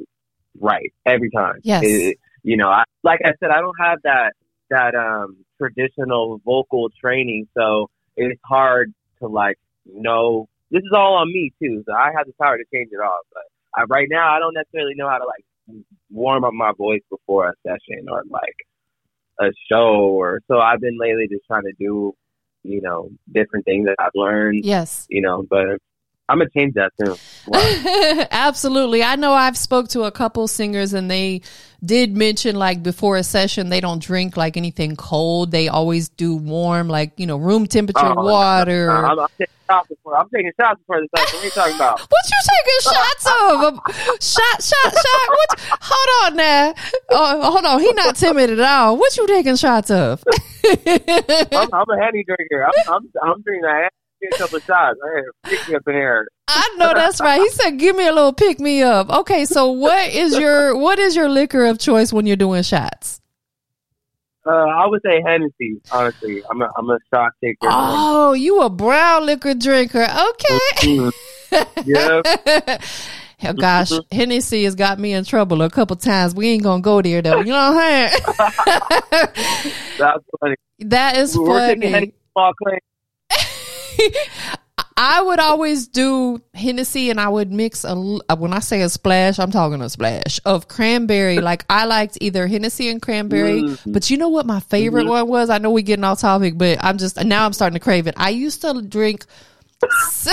[0.59, 1.59] right every time.
[1.63, 1.83] Yes.
[1.85, 4.33] It- you know, I, like I said, I don't have that
[4.69, 10.47] that um traditional vocal training, so it's hard to like know.
[10.71, 13.19] This is all on me too, so I have the power to change it all.
[13.31, 13.43] But
[13.75, 17.47] I, right now, I don't necessarily know how to like warm up my voice before
[17.49, 18.55] a session or like
[19.39, 20.59] a show or so.
[20.59, 22.13] I've been lately just trying to do,
[22.63, 25.05] you know, different things that I've learned, Yes.
[25.09, 25.43] you know.
[25.47, 25.77] But
[26.29, 27.15] I'm gonna change that too.
[27.47, 28.25] Wow.
[28.31, 29.03] Absolutely.
[29.03, 31.41] I know I've spoke to a couple singers and they
[31.83, 35.51] did mention like before a session they don't drink like anything cold.
[35.51, 38.89] They always do warm like, you know, room temperature Oh, water.
[38.89, 40.17] Uh, I'm, I'm taking shots before.
[40.17, 41.35] I'm taking shots before the session.
[41.37, 41.99] What are you talking about?
[42.09, 43.79] What you taking shots of?
[44.21, 45.29] Shot, shot, shot.
[45.29, 45.59] What?
[45.81, 46.73] Hold on now.
[47.09, 47.79] Oh, hold on.
[47.81, 48.95] He not timid at all.
[48.97, 50.23] What you taking shots of?
[50.65, 52.63] I'm, I'm a henny drinker.
[52.65, 53.91] I'm, I'm, I'm drinking that.
[54.31, 54.99] A couple of shots.
[55.03, 56.27] Hey, pick me up in here.
[56.47, 57.41] I know that's right.
[57.41, 60.99] He said, "Give me a little pick me up." Okay, so what is your what
[60.99, 63.21] is your liquor of choice when you're doing shots?
[64.45, 65.81] Uh, I would say Hennessy.
[65.91, 67.59] Honestly, I'm a, I'm a shot taker.
[67.63, 70.03] Oh, you a brown liquor drinker?
[70.03, 70.59] Okay.
[70.81, 71.11] Mm.
[71.85, 72.77] yeah.
[73.45, 76.33] Oh, gosh, Hennessy has got me in trouble a couple times.
[76.33, 77.39] We ain't gonna go there though.
[77.39, 78.21] You know what I'm saying?
[79.99, 80.55] That's funny.
[80.79, 82.13] that is We're funny.
[82.31, 82.79] Small claim.
[84.97, 87.89] I would always do Hennessy and I would mix a,
[88.29, 91.39] uh, when I say a splash, I'm talking a splash of cranberry.
[91.41, 93.91] like I liked either Hennessy and cranberry, Mhm.
[93.91, 95.49] but you know what my favorite one was?
[95.49, 98.13] I know we getting off topic, but I'm just, now I'm starting to crave it.
[98.17, 99.25] I used to drink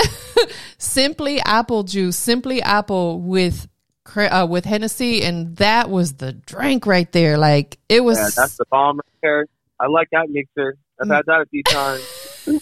[0.77, 3.67] simply apple juice, simply apple with,
[4.15, 5.23] uh, with Hennessy.
[5.23, 7.37] And that was the drink right there.
[7.37, 8.17] Like it was.
[8.17, 9.45] Yeah, that's the bomb right there.
[9.79, 10.77] I like that mixer.
[11.01, 12.03] I've had that a few times.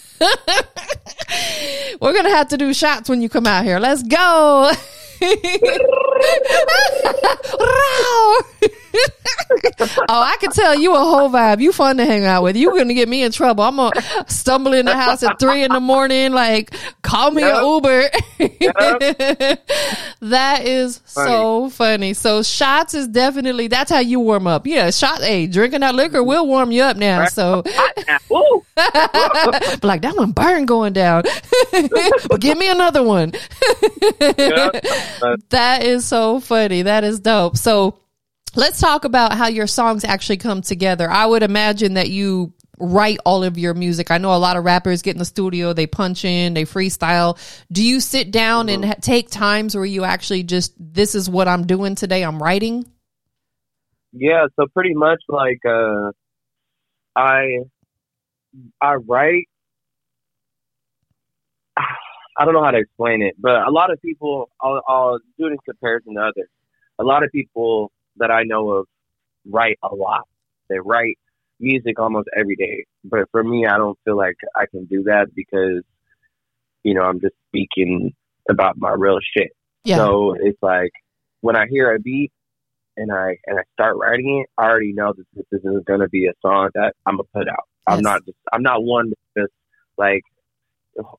[2.00, 3.78] We're gonna have to do shots when you come out here.
[3.78, 4.72] Let's go.
[9.80, 11.60] oh, I can tell you a whole vibe.
[11.60, 12.56] You fun to hang out with.
[12.56, 13.64] You're gonna get me in trouble.
[13.64, 16.32] I'm gonna stumble in the house at three in the morning.
[16.32, 18.10] Like, call me an Uber.
[20.20, 22.14] that is so funny.
[22.14, 24.66] So shots is definitely that's how you warm up.
[24.66, 25.20] Yeah, shot.
[25.20, 27.26] Hey, drinking that liquor will warm you up now.
[27.26, 27.62] So.
[27.64, 28.64] But
[29.84, 31.22] like that one burn going down.
[32.28, 33.32] but give me another one.
[34.20, 34.80] Uh,
[35.50, 36.82] That is so funny.
[36.82, 37.56] That is dope.
[37.56, 37.98] So
[38.56, 41.10] let's talk about how your songs actually come together.
[41.10, 44.10] I would imagine that you write all of your music.
[44.10, 47.38] I know a lot of rappers get in the studio, they punch in, they freestyle.
[47.70, 51.46] Do you sit down and ha- take times where you actually just this is what
[51.46, 52.86] I'm doing today, I'm writing?
[54.12, 56.10] yeah, so pretty much like uh
[57.14, 57.60] I
[58.80, 59.48] I write
[61.76, 65.46] I don't know how to explain it, but a lot of people I'll, I'll do
[65.46, 66.48] it in comparison to others.
[66.98, 68.86] A lot of people that I know of
[69.48, 70.26] write a lot.
[70.68, 71.18] They write
[71.58, 72.84] music almost every day.
[73.04, 75.82] But for me I don't feel like I can do that because
[76.82, 78.14] you know, I'm just speaking
[78.48, 79.50] about my real shit.
[79.84, 79.96] Yeah.
[79.96, 80.92] So it's like
[81.40, 82.32] when I hear a beat
[82.96, 86.08] and I and I start writing it, I already know that this is going to
[86.08, 87.64] be a song that I'm gonna put out.
[87.88, 87.96] Yes.
[87.96, 89.52] I'm not just I'm not one to just
[89.96, 90.22] like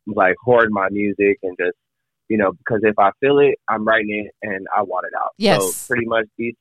[0.05, 1.77] like hoard my music and just
[2.27, 5.31] you know because if I feel it, I'm writing it and I want it out.
[5.37, 5.75] Yes.
[5.75, 6.55] So pretty much these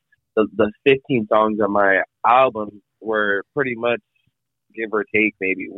[0.56, 4.00] the, the 15 songs on my album were pretty much
[4.74, 5.68] give or take maybe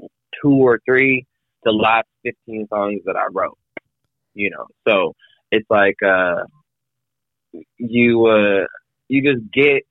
[0.42, 1.26] two or three
[1.64, 3.58] the last 15 songs that I wrote.
[4.34, 5.14] You know, so
[5.50, 6.44] it's like uh
[7.76, 8.66] you uh
[9.08, 9.82] you just get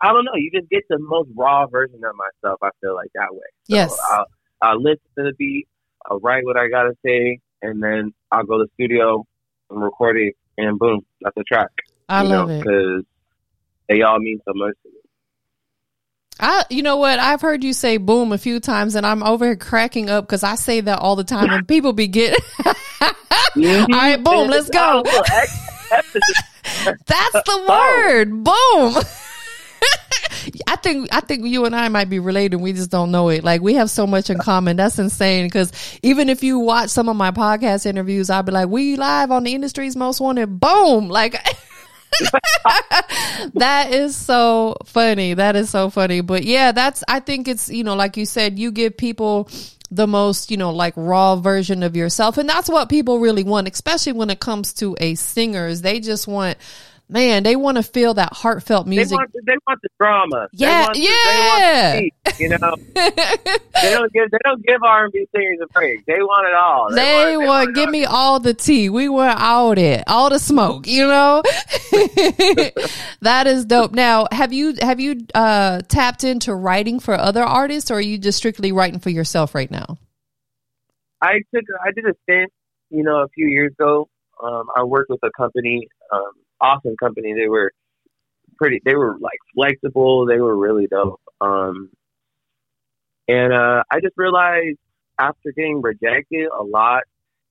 [0.00, 2.60] I don't know, you just get the most raw version of myself.
[2.62, 3.38] I feel like that way.
[3.64, 3.98] So Yes.
[4.12, 4.26] I'll,
[4.62, 5.66] I'll listen to the beat,
[6.08, 9.24] I'll write what I gotta say, and then I'll go to the studio
[9.70, 11.70] and record it, and boom, that's a track.
[12.08, 12.58] I you love know, it.
[12.60, 13.04] because
[13.88, 14.94] they all mean so much to me.
[16.40, 17.18] I, you know what?
[17.18, 20.44] I've heard you say boom a few times and I'm over here cracking up because
[20.44, 23.92] I say that all the time and people be getting, mm-hmm.
[23.92, 25.02] all right, boom, let's go.
[27.06, 28.44] That's the word.
[28.44, 29.02] Boom.
[30.66, 32.56] I think I think you and I might be related.
[32.56, 33.44] We just don't know it.
[33.44, 34.76] Like we have so much in common.
[34.76, 35.46] That's insane.
[35.46, 35.72] Because
[36.02, 39.44] even if you watch some of my podcast interviews, I'll be like, "We live on
[39.44, 41.08] the industry's most wanted." Boom!
[41.08, 41.36] Like
[43.54, 45.34] that is so funny.
[45.34, 46.20] That is so funny.
[46.20, 47.04] But yeah, that's.
[47.08, 49.48] I think it's you know, like you said, you give people
[49.90, 52.36] the most, you know, like raw version of yourself.
[52.38, 55.80] And that's what people really want, especially when it comes to a singers.
[55.80, 56.58] They just want
[57.08, 59.10] man, they want to feel that heartfelt music.
[59.10, 60.48] They want, the, they want the drama.
[60.52, 61.08] Yeah, they yeah.
[61.12, 62.76] The, they want the beat, you know,
[63.82, 66.04] they don't give they don't give R and B singers a break.
[66.06, 66.90] They want it all.
[66.90, 68.90] They, they want, want give me all the tea.
[68.90, 70.86] We want all that, all the smoke.
[70.86, 71.42] You know,
[73.20, 73.92] that is dope.
[73.92, 78.18] Now, have you have you uh, tapped into writing for other artists, or are you
[78.18, 79.98] just strictly writing for yourself right now?
[81.20, 82.52] I took I did a stint,
[82.90, 84.08] you know, a few years ago.
[84.42, 85.88] Um, I worked with a company.
[86.12, 87.34] Um, awesome company.
[87.34, 87.72] They were
[88.56, 88.80] pretty.
[88.84, 90.26] They were like flexible.
[90.26, 91.20] They were really dope.
[91.40, 91.90] Um,
[93.28, 94.78] and uh, I just realized
[95.18, 97.02] after getting rejected a lot,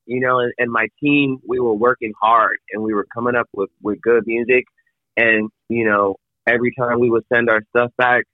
[0.06, 3.48] you know, and, and my team, we were working hard and we were coming up
[3.52, 4.64] with with good music.
[5.16, 8.24] And you know, every time we would send our stuff back,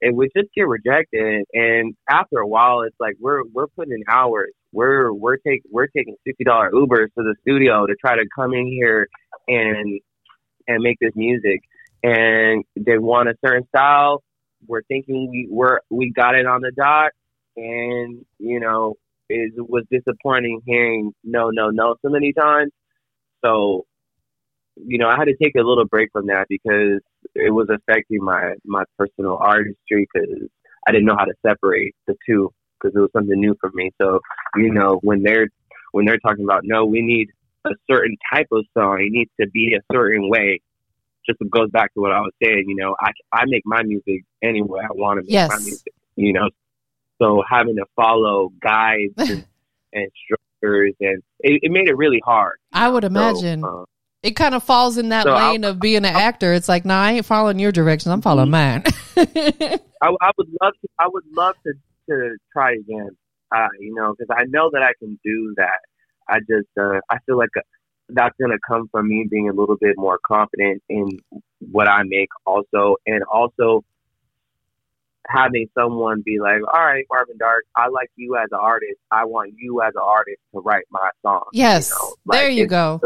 [0.00, 1.44] it would just get rejected.
[1.52, 4.52] And after a while, it's like we're we're putting in hours.
[4.72, 8.52] We're we're taking we're taking sixty dollar Ubers to the studio to try to come
[8.52, 9.06] in here
[9.48, 10.00] and
[10.66, 11.60] and make this music.
[12.02, 14.22] And they want a certain style.
[14.66, 17.12] We're thinking we were we got it on the dot,
[17.56, 18.96] and you know
[19.32, 22.70] it was disappointing hearing no, no, no so many times.
[23.44, 23.86] So,
[24.76, 27.00] you know, I had to take a little break from that because
[27.34, 30.48] it was affecting my my personal artistry because
[30.86, 33.90] I didn't know how to separate the two because it was something new for me.
[34.00, 34.20] So,
[34.56, 35.48] you know, when they're
[35.92, 37.28] when they're talking about no, we need
[37.64, 39.00] a certain type of song.
[39.00, 40.60] It needs to be a certain way.
[41.26, 42.64] Just goes back to what I was saying.
[42.66, 45.50] You know, I I make my music any way I want to make yes.
[45.50, 45.92] my music.
[46.16, 46.50] You know,
[47.20, 49.46] so having to follow guides and,
[49.92, 52.58] and structures and it, it, made it really hard.
[52.72, 53.62] I would imagine.
[53.62, 53.84] So, uh,
[54.22, 56.52] it kind of falls in that so lane I'll, of being an I'll, actor.
[56.52, 58.12] It's like, nah, I ain't following your directions.
[58.12, 59.20] I'm following mm-hmm.
[59.20, 59.80] mine.
[60.02, 60.88] I, I, would love to.
[60.98, 61.72] I would love to
[62.10, 63.10] to try again.
[63.54, 65.80] Uh, you know, because I know that I can do that.
[66.32, 67.60] I just uh, I feel like uh,
[68.08, 71.18] that's gonna come from me being a little bit more confident in
[71.70, 73.84] what I make, also, and also
[75.28, 78.98] having someone be like, "All right, Marvin Dark, I like you as an artist.
[79.10, 82.14] I want you as an artist to write my song." Yes, you know?
[82.24, 83.00] like, there you go.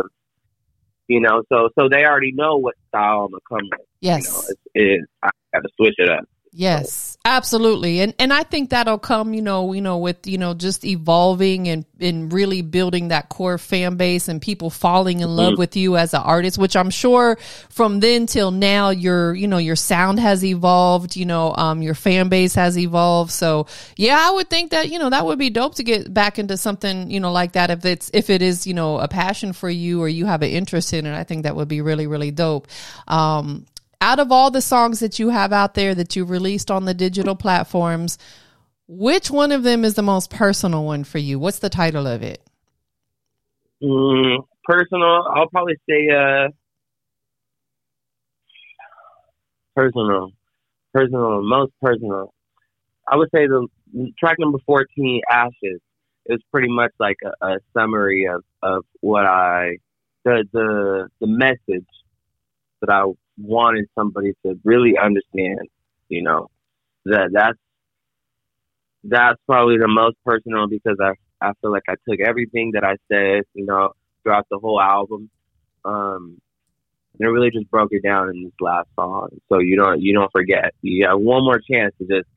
[1.09, 3.87] You know, so so they already know what style I'm gonna come with.
[4.01, 6.24] Yes, you know, I got to switch it up.
[6.53, 8.01] Yes, absolutely.
[8.01, 11.66] And and I think that'll come, you know, you know, with, you know, just evolving
[11.68, 15.59] and, and really building that core fan base and people falling in love mm-hmm.
[15.59, 17.37] with you as an artist, which I'm sure
[17.68, 21.95] from then till now your, you know, your sound has evolved, you know, um, your
[21.95, 23.33] fan base has evolved.
[23.33, 23.66] So
[23.97, 26.57] yeah, I would think that, you know, that would be dope to get back into
[26.57, 29.68] something, you know, like that if it's if it is, you know, a passion for
[29.68, 31.14] you or you have an interest in it.
[31.14, 32.68] I think that would be really, really dope.
[33.09, 33.66] Um,
[34.01, 36.94] out of all the songs that you have out there that you've released on the
[36.94, 38.18] digital platforms,
[38.88, 41.38] which one of them is the most personal one for you?
[41.38, 42.42] What's the title of it?
[43.82, 46.49] Mm, personal, I'll probably say uh,
[49.74, 50.32] personal,
[50.94, 52.32] personal, most personal.
[53.07, 53.68] I would say the
[54.18, 55.80] track number fourteen, "Ashes,"
[56.26, 59.76] is pretty much like a, a summary of of what I
[60.24, 61.86] the the the message
[62.80, 63.05] that I
[63.39, 65.61] wanted somebody to really understand,
[66.09, 66.49] you know,
[67.05, 67.59] that that's
[69.05, 72.97] that's probably the most personal because I I feel like I took everything that I
[73.09, 75.30] said, you know, throughout the whole album,
[75.84, 76.41] um,
[77.18, 79.28] and it really just broke it down in this last song.
[79.49, 80.74] So you don't you don't forget.
[80.82, 82.28] You have one more chance to just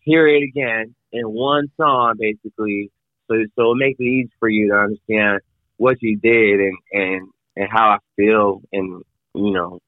[0.00, 2.90] hear it again in one song, basically.
[3.28, 5.40] So so it makes it easy for you to understand
[5.76, 9.02] what you did and and and how I feel and
[9.34, 9.80] you know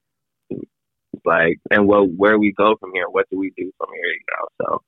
[1.24, 3.08] like, and what where we go from here?
[3.08, 4.12] What do we do from here?
[4.12, 4.82] You know, so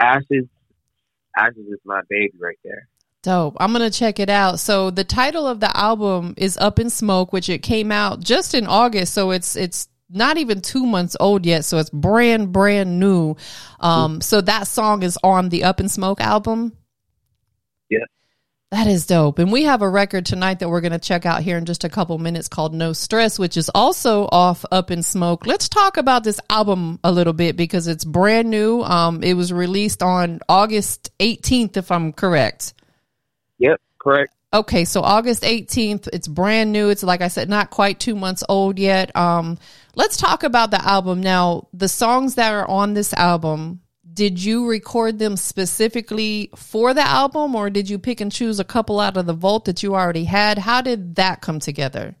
[0.00, 0.46] Ashes,
[1.36, 2.88] Ashes is my baby right there.
[3.22, 3.56] Dope.
[3.60, 4.60] I'm going to check it out.
[4.60, 8.54] So the title of the album is Up in Smoke, which it came out just
[8.54, 9.12] in August.
[9.12, 11.66] So it's, it's not even two months old yet.
[11.66, 13.36] So it's brand, brand new.
[13.78, 16.72] Um, so that song is on the Up in Smoke album.
[18.70, 19.40] That is dope.
[19.40, 21.82] And we have a record tonight that we're going to check out here in just
[21.82, 25.44] a couple minutes called No Stress, which is also off Up in Smoke.
[25.44, 28.82] Let's talk about this album a little bit because it's brand new.
[28.82, 32.74] Um, it was released on August 18th, if I'm correct.
[33.58, 34.34] Yep, correct.
[34.54, 36.90] Okay, so August 18th, it's brand new.
[36.90, 39.14] It's like I said, not quite two months old yet.
[39.16, 39.58] Um,
[39.96, 41.66] let's talk about the album now.
[41.72, 43.80] The songs that are on this album,
[44.12, 48.64] did you record them specifically for the album or did you pick and choose a
[48.64, 50.58] couple out of the vault that you already had?
[50.58, 52.16] How did that come together?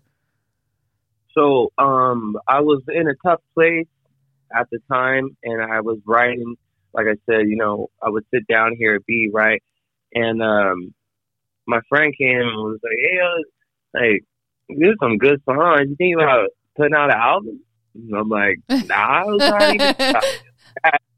[1.32, 3.86] So, um, I was in a tough place
[4.54, 6.56] at the time and I was writing,
[6.92, 9.62] like I said, you know, I would sit down here at B, right?
[10.12, 10.94] And, um,
[11.66, 14.24] my friend came and was like, "Hey, uh, like,
[14.68, 15.88] there's some good songs.
[15.88, 17.60] You think about putting out an album?"
[17.94, 19.78] And I'm like, "Nah, I was already."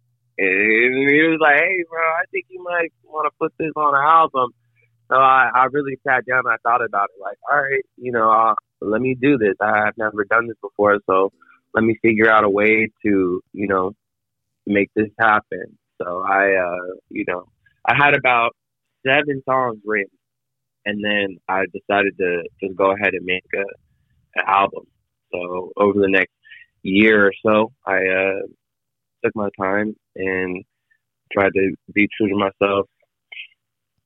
[0.43, 3.95] and he was like, "Hey, bro, I think you might want to put this on
[3.95, 4.51] an album."
[5.11, 7.21] So I, I really sat down and I thought about it.
[7.21, 9.55] Like, all right, you know, uh, let me do this.
[9.61, 11.33] I've never done this before, so
[11.75, 13.93] let me figure out a way to, you know,
[14.67, 15.79] make this happen.
[16.01, 17.47] So I, uh, you know,
[17.85, 18.57] I had about
[19.07, 20.17] seven songs written
[20.85, 23.65] and then I decided to just go ahead and make a
[24.35, 24.85] an album.
[25.31, 26.33] So over the next
[26.83, 28.41] year or so, I uh,
[29.25, 30.65] took my time and
[31.33, 32.87] tried to be true to myself,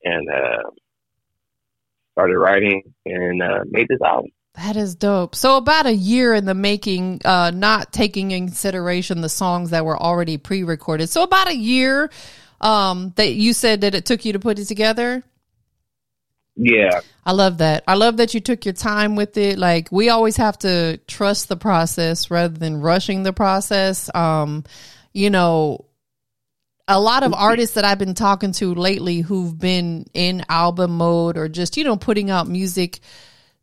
[0.04, 0.70] and uh,
[2.12, 4.30] started writing and uh, made this album.
[4.54, 5.34] That is dope.
[5.34, 9.84] So about a year in the making, uh, not taking in consideration the songs that
[9.84, 11.10] were already pre-recorded.
[11.10, 12.10] So about a year
[12.62, 15.22] um, that you said that it took you to put it together.
[16.56, 17.00] Yeah.
[17.26, 17.84] I love that.
[17.86, 19.58] I love that you took your time with it.
[19.58, 24.08] Like we always have to trust the process rather than rushing the process.
[24.14, 24.64] Um,
[25.16, 25.86] you know,
[26.86, 31.38] a lot of artists that I've been talking to lately who've been in album mode
[31.38, 33.00] or just, you know, putting out music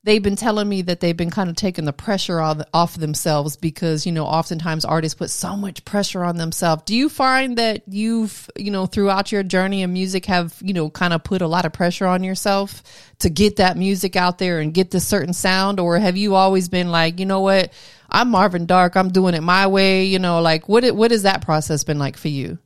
[0.03, 4.05] they've been telling me that they've been kind of taking the pressure off, themselves because
[4.05, 6.83] you know oftentimes artists put so much pressure on themselves.
[6.85, 10.89] Do you find that you've you know throughout your journey in music have you know
[10.89, 12.83] kind of put a lot of pressure on yourself
[13.19, 15.79] to get that music out there and get this certain sound?
[15.79, 17.71] Or have you always been like you know what
[18.13, 21.41] i'm marvin dark i'm doing it my way you know like what what has that
[21.41, 22.57] process been like for you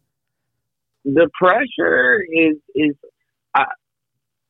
[1.05, 2.95] the pressure is is
[3.55, 3.65] I,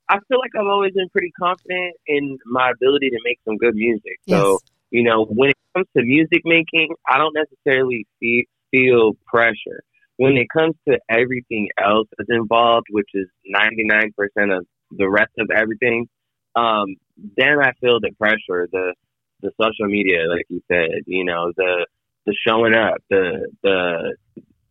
[0.09, 3.75] I feel like I've always been pretty confident in my ability to make some good
[3.75, 4.19] music.
[4.25, 4.39] Yes.
[4.39, 9.83] So, you know, when it comes to music making, I don't necessarily feel, feel pressure.
[10.15, 14.11] When it comes to everything else that's involved, which is 99%
[14.57, 16.07] of the rest of everything,
[16.55, 16.95] um,
[17.35, 18.93] then I feel the pressure, the,
[19.41, 21.85] the social media, like you said, you know, the,
[22.25, 24.15] the showing up, the, the,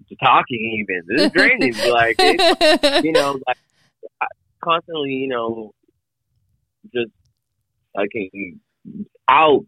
[0.09, 1.03] the talking even.
[1.09, 1.73] This is draining.
[1.91, 3.59] like, it, you know, like,
[4.63, 5.73] constantly, you know,
[6.95, 7.11] just
[7.95, 8.11] like
[9.29, 9.65] out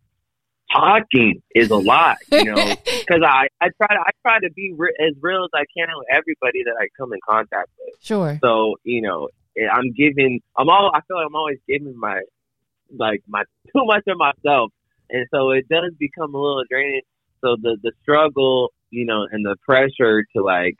[0.72, 4.74] talking is a lot, you know, because I I try to I try to be
[4.76, 7.94] re- as real as I can with everybody that I come in contact with.
[8.00, 8.38] Sure.
[8.42, 9.28] So you know,
[9.72, 10.40] I'm giving.
[10.56, 10.90] I'm all.
[10.94, 12.20] I feel like I'm always giving my
[12.96, 13.44] like my
[13.74, 14.72] too much of myself,
[15.10, 17.02] and so it does become a little draining.
[17.40, 20.76] So the the struggle, you know, and the pressure to like,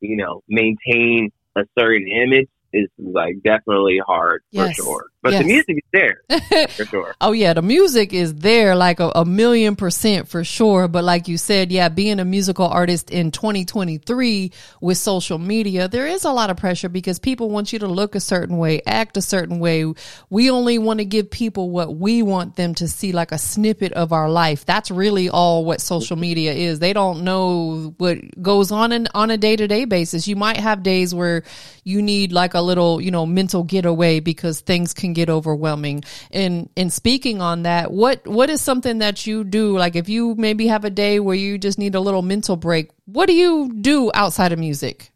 [0.00, 4.76] you know, maintain a certain image is like definitely hard yes.
[4.76, 5.04] for sure.
[5.22, 5.42] But yes.
[5.42, 7.14] the music is there for sure.
[7.20, 10.88] oh yeah, the music is there like a, a, million percent for sure.
[10.88, 14.50] But like you said, yeah, being a musical artist in 2023
[14.80, 18.14] with social media, there is a lot of pressure because people want you to look
[18.14, 19.92] a certain way, act a certain way.
[20.30, 23.92] We only want to give people what we want them to see, like a snippet
[23.92, 24.64] of our life.
[24.64, 26.78] That's really all what social media is.
[26.78, 30.26] They don't know what goes on in, on a day to day basis.
[30.26, 31.42] You might have days where
[31.84, 36.04] you need like a little, you know, mental getaway because things can get overwhelming.
[36.30, 39.76] And in speaking on that, what what is something that you do?
[39.76, 42.90] Like if you maybe have a day where you just need a little mental break,
[43.06, 45.10] what do you do outside of music?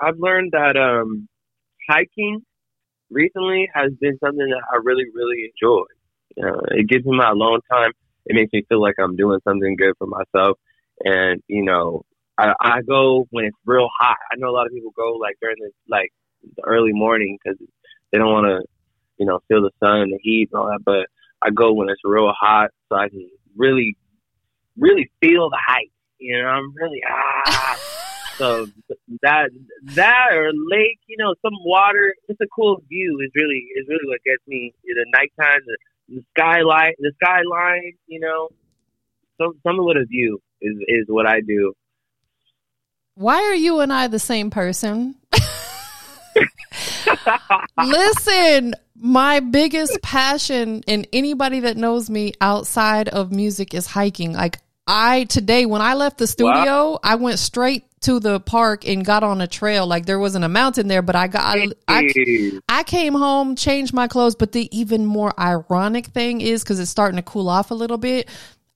[0.00, 1.28] I've learned that um,
[1.88, 2.42] hiking
[3.10, 5.84] recently has been something that I really, really enjoy.
[6.72, 7.92] It gives me my alone time.
[8.26, 10.58] It makes me feel like I'm doing something good for myself.
[11.04, 12.02] And, you know,
[12.36, 14.16] I, I go when it's real hot.
[14.30, 16.12] I know a lot of people go like during the like
[16.56, 17.58] the early morning because
[18.12, 18.68] they don't want to,
[19.18, 20.84] you know, feel the sun and the heat and all that.
[20.84, 21.06] But
[21.42, 23.96] I go when it's real hot so I can really,
[24.78, 25.90] really feel the height.
[26.18, 27.78] You know, I'm really ah.
[28.38, 28.66] so
[29.22, 29.50] that
[29.94, 34.06] that or lake, you know, some water, just a cool view is really is really
[34.06, 34.74] what gets me.
[34.84, 35.76] The nighttime, the,
[36.16, 38.48] the skylight, the skyline, you know,
[39.38, 41.74] some some with a view is is what I do
[43.16, 45.16] why are you and I the same person?
[47.84, 54.32] Listen, my biggest passion and anybody that knows me outside of music is hiking.
[54.32, 59.04] Like I today when I left the studio, I went straight to the park and
[59.04, 59.86] got on a trail.
[59.86, 62.02] Like there wasn't a mountain there, but I got I, I,
[62.68, 64.36] I came home, changed my clothes.
[64.36, 67.98] But the even more ironic thing is because it's starting to cool off a little
[67.98, 68.28] bit.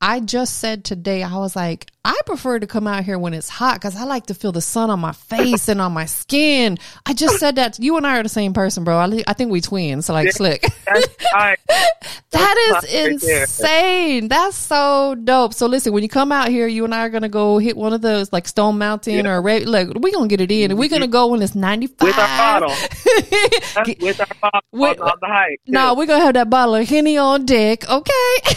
[0.02, 3.50] I just said today, I was like, I prefer to come out here when it's
[3.50, 6.78] hot because I like to feel the sun on my face and on my skin.
[7.04, 7.78] I just said that.
[7.78, 8.96] You and I are the same person, bro.
[8.96, 10.62] I, I think we twins, so like slick.
[10.86, 11.58] That's right.
[12.30, 14.28] That's is insane.
[14.28, 15.52] That's so dope.
[15.52, 17.92] So listen, when you come out here, you and I are gonna go hit one
[17.92, 19.66] of those like Stone Mountain or Red.
[19.66, 22.06] Like we gonna get it in, and we're gonna go when it's ninety five.
[22.08, 22.70] With our bottle.
[24.00, 25.60] With our bottle With- on, the hike.
[25.66, 27.88] no, we're gonna have that bottle of henny on deck.
[27.90, 28.54] Okay.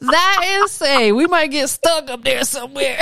[0.00, 2.98] That is say we might get stuck up there somewhere.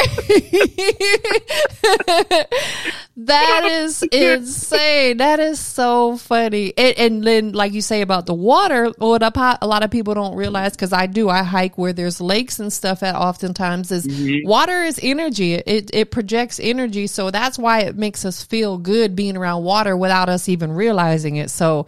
[3.16, 5.16] that is insane.
[5.18, 6.72] That is so funny.
[6.76, 10.36] And, and then, like you say about the water, what a, lot of people don't
[10.36, 11.28] realize because I do.
[11.28, 13.02] I hike where there's lakes and stuff.
[13.02, 14.48] At oftentimes is mm-hmm.
[14.48, 15.54] water is energy.
[15.54, 19.96] It it projects energy, so that's why it makes us feel good being around water
[19.96, 21.50] without us even realizing it.
[21.50, 21.86] So.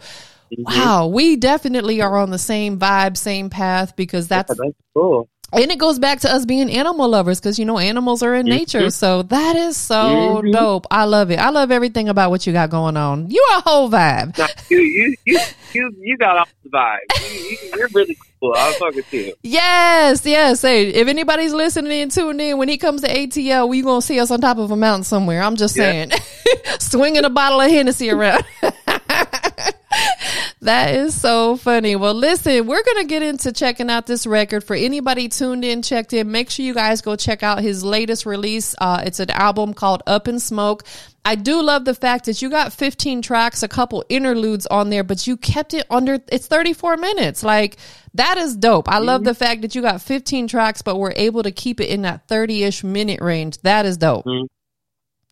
[0.57, 4.59] Wow, we definitely are on the same vibe, same path because that's That's
[4.93, 5.29] cool.
[5.53, 8.45] and it goes back to us being animal lovers because you know animals are in
[8.45, 8.89] nature.
[8.89, 10.51] So that is so Mhm.
[10.51, 10.87] dope.
[10.91, 11.39] I love it.
[11.39, 13.29] I love everything about what you got going on.
[13.29, 14.37] You are a whole vibe.
[14.37, 15.39] No, you, you, you,
[15.73, 16.97] you, you got off the vibe.
[17.29, 18.53] You, you're really cool.
[18.53, 19.33] I'll fuck with you.
[19.43, 20.61] Yes, yes.
[20.61, 24.19] Hey, if anybody's listening and tuning in, when he comes to ATL, we gonna see
[24.19, 25.41] us on top of a mountain somewhere.
[25.41, 25.83] I'm just Yeah.
[25.83, 26.11] saying,
[26.79, 28.43] swinging a bottle of Hennessy around.
[30.61, 31.95] That is so funny.
[31.95, 34.63] Well, listen, we're going to get into checking out this record.
[34.63, 38.27] For anybody tuned in, checked in, make sure you guys go check out his latest
[38.27, 38.75] release.
[38.79, 40.83] Uh, it's an album called Up in Smoke.
[41.25, 45.03] I do love the fact that you got 15 tracks, a couple interludes on there,
[45.03, 47.41] but you kept it under, it's 34 minutes.
[47.41, 47.77] Like,
[48.13, 48.87] that is dope.
[48.87, 51.89] I love the fact that you got 15 tracks, but we're able to keep it
[51.89, 53.57] in that 30 ish minute range.
[53.63, 54.25] That is dope.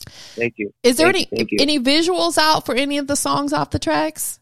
[0.08, 0.74] Thank you.
[0.82, 3.80] Is there Thank any thank any visuals out for any of the songs off the
[3.80, 4.39] tracks?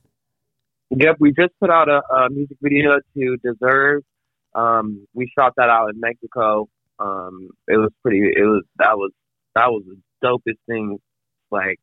[0.92, 4.04] Yep, we just put out a, a music video to Deserve.
[4.56, 6.68] Um, we shot that out in Mexico.
[7.00, 8.20] Um, it was pretty.
[8.20, 9.12] It was that was
[9.56, 10.98] that was the dopest thing.
[11.52, 11.80] Like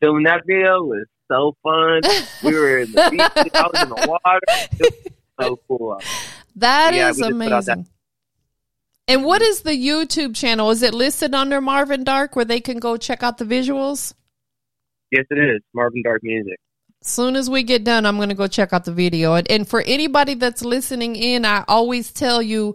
[0.00, 2.00] filming that video was so fun.
[2.42, 3.50] We were in the beach.
[3.54, 4.40] I was in the water.
[4.78, 4.94] It
[5.38, 6.00] was so cool.
[6.56, 7.92] That Yeah, is we just put out that- amazing.
[9.08, 10.70] And what is the YouTube channel?
[10.70, 14.14] Is it listed under Marvin Dark where they can go check out the visuals?
[15.12, 16.58] Yes, it is Marvin Dark Music.
[17.08, 19.34] Soon as we get done, I'm going to go check out the video.
[19.34, 22.74] And, and for anybody that's listening in, I always tell you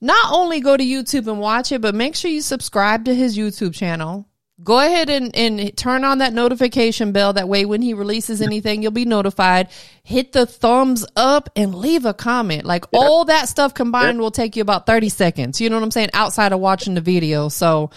[0.00, 3.38] not only go to YouTube and watch it, but make sure you subscribe to his
[3.38, 4.26] YouTube channel.
[4.62, 7.32] Go ahead and, and turn on that notification bell.
[7.32, 9.68] That way, when he releases anything, you'll be notified.
[10.02, 12.64] Hit the thumbs up and leave a comment.
[12.64, 15.60] Like all that stuff combined will take you about 30 seconds.
[15.60, 16.10] You know what I'm saying?
[16.14, 17.48] Outside of watching the video.
[17.48, 17.90] So,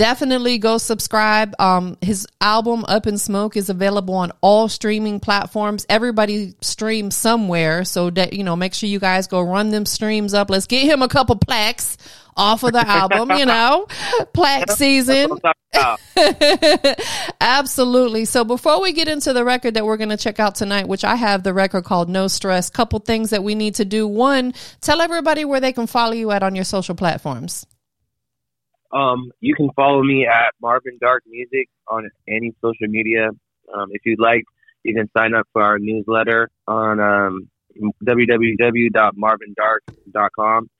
[0.00, 1.54] definitely go subscribe.
[1.60, 5.84] Um, his album Up in Smoke is available on all streaming platforms.
[5.90, 10.32] Everybody streams somewhere, so that you know, make sure you guys go run them streams
[10.32, 10.48] up.
[10.48, 11.98] Let's get him a couple plaques
[12.34, 13.30] off of the album.
[13.36, 13.88] You know,
[14.32, 15.38] plaque season.
[15.42, 17.00] That's what I'm talking about.
[17.42, 18.24] Absolutely.
[18.24, 21.04] So before we get into the record that we're going to check out tonight, which
[21.04, 24.08] I have the record called No Stress, couple things that we need to do.
[24.08, 27.66] One, tell everybody where they can follow you at on your social platforms.
[28.92, 33.30] Um, you can follow me at Marvin Dark Music on any social media.
[33.72, 34.44] Um, if you'd like,
[34.82, 37.48] you can sign up for our newsletter on um,
[38.04, 40.70] www.marvindark.com.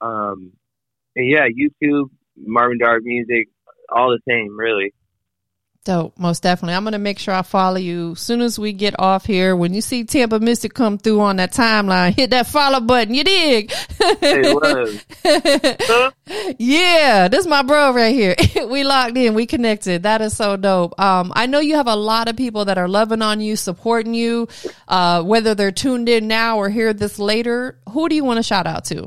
[0.00, 0.52] Um,
[1.16, 3.48] and yeah, YouTube, Marvin Dark Music,
[3.90, 4.94] all the same, really.
[5.86, 6.74] Dope, most definitely.
[6.74, 9.54] I'm gonna make sure I follow you as soon as we get off here.
[9.54, 13.14] When you see Tampa Mystic come through on that timeline, hit that follow button.
[13.14, 13.72] You dig?
[14.00, 16.10] Huh?
[16.58, 18.34] yeah, this is my bro right here.
[18.68, 20.02] we locked in, we connected.
[20.02, 21.00] That is so dope.
[21.00, 24.12] Um, I know you have a lot of people that are loving on you, supporting
[24.12, 24.48] you,
[24.88, 27.78] uh, whether they're tuned in now or hear this later.
[27.90, 29.04] Who do you want to shout out to?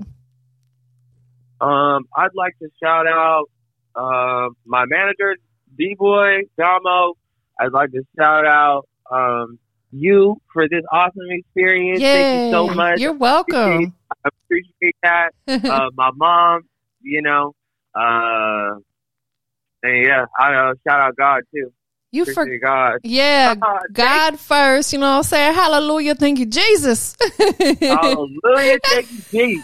[1.59, 3.49] Um, I'd like to shout out
[3.97, 5.35] uh, my manager,
[5.79, 7.13] D Boy Damo.
[7.59, 9.57] I'd like to shout out um,
[9.91, 12.03] you for this awesome experience.
[12.03, 12.99] Thank you so much.
[12.99, 13.93] You're welcome.
[14.25, 15.29] I appreciate that.
[15.47, 16.63] uh, my mom,
[17.01, 17.53] you know,
[17.95, 18.75] uh,
[19.81, 21.71] and yeah, I uh, shout out God too.
[22.11, 22.99] You for God.
[23.03, 24.93] yeah, God, God first.
[24.93, 25.53] You know what I'm saying?
[25.53, 26.15] Hallelujah.
[26.15, 27.15] Thank you, Jesus.
[27.79, 29.63] Hallelujah, thank you, Jesus.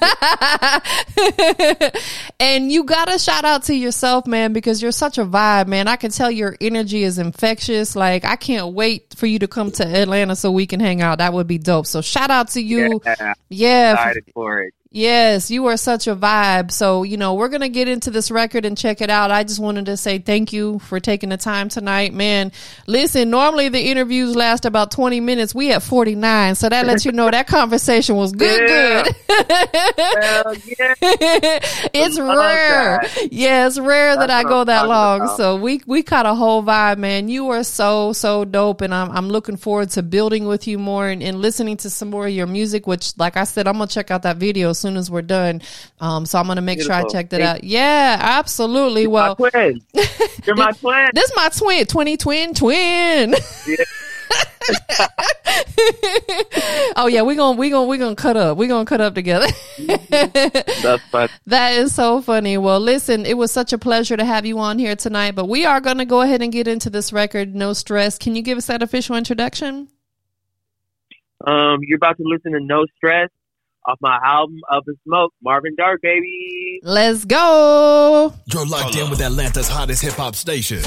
[2.40, 5.88] and you gotta shout out to yourself, man, because you're such a vibe, man.
[5.88, 7.96] I can tell your energy is infectious.
[7.96, 11.18] Like I can't wait for you to come to Atlanta so we can hang out.
[11.18, 11.88] That would be dope.
[11.88, 13.02] So shout out to you.
[13.04, 14.74] Yeah, Yeah, excited for it.
[14.96, 16.72] Yes, you are such a vibe.
[16.72, 19.30] So, you know, we're going to get into this record and check it out.
[19.30, 22.54] I just wanted to say thank you for taking the time tonight, man.
[22.88, 25.54] Listen, normally the interviews last about 20 minutes.
[25.54, 26.56] We at 49.
[26.56, 29.04] So that lets you know that conversation was good, Yeah.
[29.04, 30.62] good.
[30.80, 30.96] Yeah.
[31.94, 33.00] it's rare.
[33.04, 33.28] that.
[33.34, 35.22] Yeah, it's rare that I go that long.
[35.24, 35.36] about.
[35.36, 37.28] So we we caught a whole vibe, man.
[37.28, 41.10] You are so so dope, and I'm I'm looking forward to building with you more
[41.10, 42.88] and, and listening to some more of your music.
[42.88, 45.64] Which, like I said, I'm gonna check out that video soon as we're done.
[46.00, 47.12] Um, so I'm gonna make sure I Beautiful.
[47.20, 47.64] check that Thank out.
[47.64, 49.08] Yeah, absolutely.
[49.08, 49.82] Well, my twin.
[50.46, 51.10] You're my twin.
[51.14, 53.34] this is my twin, twenty twin twin.
[56.96, 58.58] oh yeah, we gonna we gonna we gonna cut up.
[58.58, 59.48] We're gonna cut up together.
[59.80, 61.30] That's fun.
[61.48, 62.58] That is so funny.
[62.58, 65.66] Well, listen, it was such a pleasure to have you on here tonight, but we
[65.66, 68.18] are going to go ahead and get into this record, No Stress.
[68.18, 69.88] Can you give us that official introduction?
[71.46, 73.30] Um, you're about to listen to No Stress
[73.88, 76.80] off my album Up in Smoke, Marvin Dark, baby.
[76.84, 78.34] Let's go.
[78.46, 80.82] You're locked in with Atlanta's hottest hip hop station.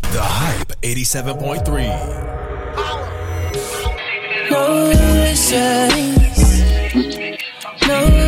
[0.00, 2.44] The Hype 87.3.
[4.50, 4.90] No.
[7.86, 8.23] No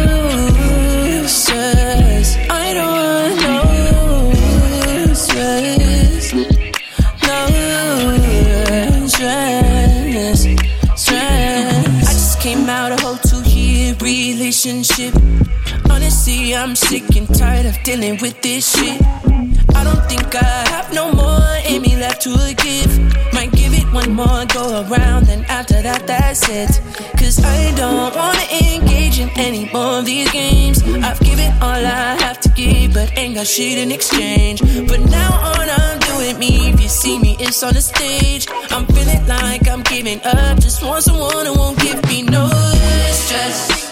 [14.66, 15.14] relationship.
[15.90, 19.00] Honestly, I'm sick and tired of dealing with this shit.
[19.74, 22.90] I don't think I have no more in me left to give.
[23.32, 26.80] Might give it one more go around, then after that, that's it.
[27.16, 30.82] Cause I don't wanna engage in any more of these games.
[30.82, 34.60] I've given all I have to give, but ain't got shit in exchange.
[34.88, 36.70] But now on, I'm doing me.
[36.70, 38.48] If you see me, it's on the stage.
[38.70, 40.58] I'm feeling like I'm giving up.
[40.58, 42.48] Just want someone who won't give me no
[43.12, 43.85] stress.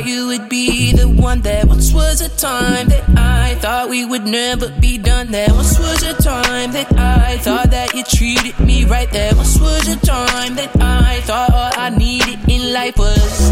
[0.00, 1.40] Thought you would be the one.
[1.40, 5.30] There once was a time that I thought we would never be done.
[5.30, 9.10] There once was a time that I thought that you treated me right.
[9.10, 13.50] There once was a time that I thought all I needed in life was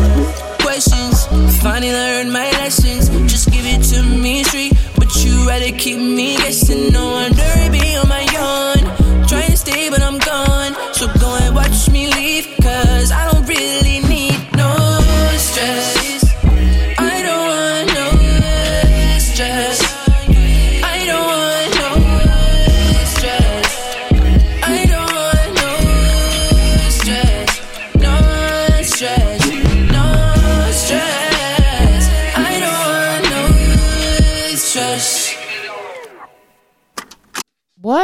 [0.61, 1.27] questions.
[1.63, 3.09] Finally learned my lessons.
[3.31, 4.73] Just give it to me straight.
[4.97, 6.93] But you rather keep me guessing.
[6.93, 8.78] No wonder I be on my own.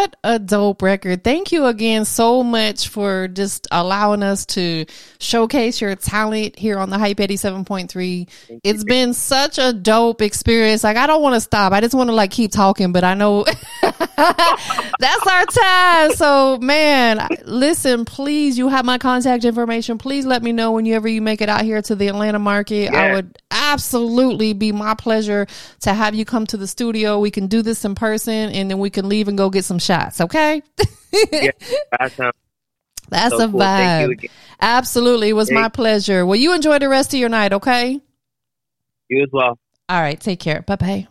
[0.05, 1.25] What a dope record.
[1.25, 4.85] Thank you again so much for just allowing us to
[5.25, 8.29] showcase your talent here on the Hype 87.3.
[8.63, 10.85] It's been such a dope experience.
[10.85, 11.73] Like, I don't want to stop.
[11.73, 13.45] I just want to like keep talking, but I know
[13.83, 16.13] that's our time.
[16.13, 19.99] So, man, listen, please, you have my contact information.
[19.99, 22.93] Please let me know whenever you make it out here to the Atlanta market.
[22.93, 25.47] I would absolutely be my pleasure
[25.81, 27.19] to have you come to the studio.
[27.19, 29.79] We can do this in person and then we can leave and go get some
[29.79, 30.63] shots, okay?
[31.33, 31.53] Yeah,
[31.99, 32.35] that sounds
[33.09, 33.61] That's so a cool.
[33.61, 34.31] Vibe.
[34.61, 35.31] Absolutely.
[35.31, 36.25] It was my pleasure.
[36.25, 38.01] Well, you enjoy the rest of your night, okay?
[39.09, 39.59] You as well.
[39.89, 40.19] All right.
[40.19, 40.63] Take care.
[40.63, 41.09] Bye bye.